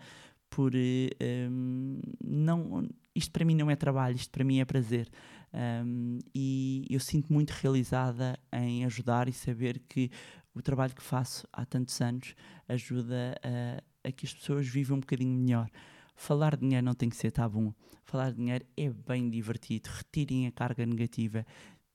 por 0.52 0.72
um, 0.74 1.98
não 2.22 2.86
isto 3.14 3.30
para 3.32 3.44
mim 3.44 3.54
não 3.54 3.70
é 3.70 3.76
trabalho, 3.76 4.16
isto 4.16 4.30
para 4.30 4.44
mim 4.44 4.60
é 4.60 4.64
prazer. 4.64 5.08
Um, 5.52 6.18
e 6.34 6.86
eu 6.90 7.00
sinto 7.00 7.32
muito 7.32 7.50
realizada 7.50 8.38
em 8.52 8.84
ajudar 8.84 9.28
e 9.28 9.32
saber 9.32 9.82
que 9.88 10.10
o 10.54 10.60
trabalho 10.60 10.94
que 10.94 11.02
faço 11.02 11.48
há 11.52 11.64
tantos 11.64 11.98
anos 12.00 12.34
ajuda 12.68 13.34
a, 13.42 14.08
a 14.08 14.12
que 14.12 14.26
as 14.26 14.34
pessoas 14.34 14.68
vivam 14.68 14.98
um 14.98 15.00
bocadinho 15.00 15.34
melhor. 15.38 15.70
Falar 16.14 16.54
de 16.56 16.62
dinheiro 16.62 16.84
não 16.84 16.94
tem 16.94 17.08
que 17.08 17.16
ser 17.16 17.30
tabu. 17.30 17.74
Falar 18.04 18.30
de 18.30 18.36
dinheiro 18.36 18.66
é 18.76 18.90
bem 18.90 19.30
divertido. 19.30 19.88
Retirem 19.90 20.46
a 20.46 20.52
carga 20.52 20.84
negativa. 20.84 21.46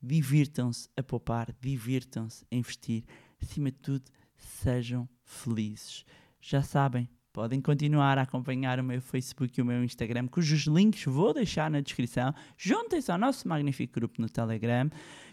Divirtam-se 0.01 0.89
a 0.97 1.03
poupar, 1.03 1.55
divirtam-se 1.61 2.43
a 2.51 2.55
investir. 2.55 3.03
Acima 3.39 3.71
de 3.71 3.77
tudo, 3.77 4.05
sejam 4.35 5.07
felizes. 5.23 6.03
Já 6.41 6.61
sabem, 6.61 7.07
podem 7.37 7.61
continuar 7.61 8.17
a 8.17 8.23
acompanhar 8.23 8.79
o 8.79 8.83
meu 8.83 8.99
Facebook 8.99 9.59
e 9.59 9.61
o 9.61 9.65
meu 9.65 9.83
Instagram, 9.83 10.25
cujos 10.25 10.61
links 10.61 11.05
vou 11.05 11.35
deixar 11.35 11.69
na 11.69 11.81
descrição. 11.81 12.33
Juntem-se 12.57 13.11
ao 13.11 13.17
nosso 13.19 13.47
magnífico 13.47 13.93
grupo 13.93 14.19
no 14.19 14.27
Telegram. 14.27 14.89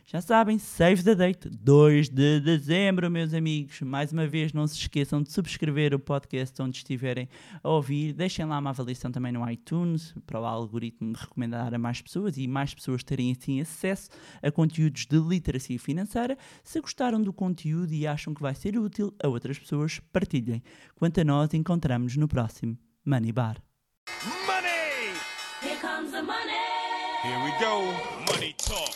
Já 0.06 0.20
sabem, 0.20 0.58
save 0.58 1.02
the 1.02 1.14
date, 1.14 1.48
2 1.48 2.10
de 2.10 2.38
dezembro, 2.38 3.10
meus 3.10 3.32
amigos. 3.32 3.80
Mais 3.80 4.12
uma 4.12 4.26
vez, 4.26 4.52
não 4.52 4.66
se 4.66 4.76
esqueçam 4.76 5.22
de 5.22 5.32
subscrever 5.32 5.94
o 5.94 5.98
podcast 5.98 6.60
onde 6.60 6.76
estiverem 6.76 7.26
a 7.62 7.70
ouvir. 7.70 8.12
Deixem 8.12 8.44
lá 8.44 8.58
uma 8.58 8.68
avaliação 8.68 9.10
também 9.10 9.32
no 9.32 9.50
iTunes 9.50 10.14
para 10.26 10.38
o 10.38 10.44
algoritmo 10.44 11.14
recomendar 11.16 11.72
a 11.72 11.78
mais 11.78 12.02
pessoas 12.02 12.36
e 12.36 12.46
mais 12.46 12.74
pessoas 12.74 13.02
terem 13.02 13.32
assim 13.32 13.62
acesso 13.62 14.10
a 14.42 14.50
conteúdos 14.50 15.06
de 15.06 15.16
literacia 15.16 15.78
financeira. 15.78 16.36
Se 16.62 16.82
gostaram 16.82 17.22
do 17.22 17.32
conteúdo 17.32 17.94
e 17.94 18.06
acham 18.06 18.34
que 18.34 18.42
vai 18.42 18.54
ser 18.54 18.76
útil 18.76 19.14
a 19.22 19.26
outras 19.26 19.58
pessoas, 19.58 20.00
partilhem. 20.12 20.62
Quanto 20.96 21.18
a 21.18 21.24
nós, 21.24 21.54
encontramos 21.54 21.93
no 21.98 22.28
próximo 22.28 22.76
Money 23.04 23.32
Bar. 23.32 23.62
Money! 24.46 25.14
Here 25.62 25.76
comes 25.80 26.12
the 26.12 26.22
money. 26.22 26.52
Here 27.22 27.40
we 27.44 27.50
go. 27.60 27.92
Money 28.26 28.54
talk. 28.58 28.93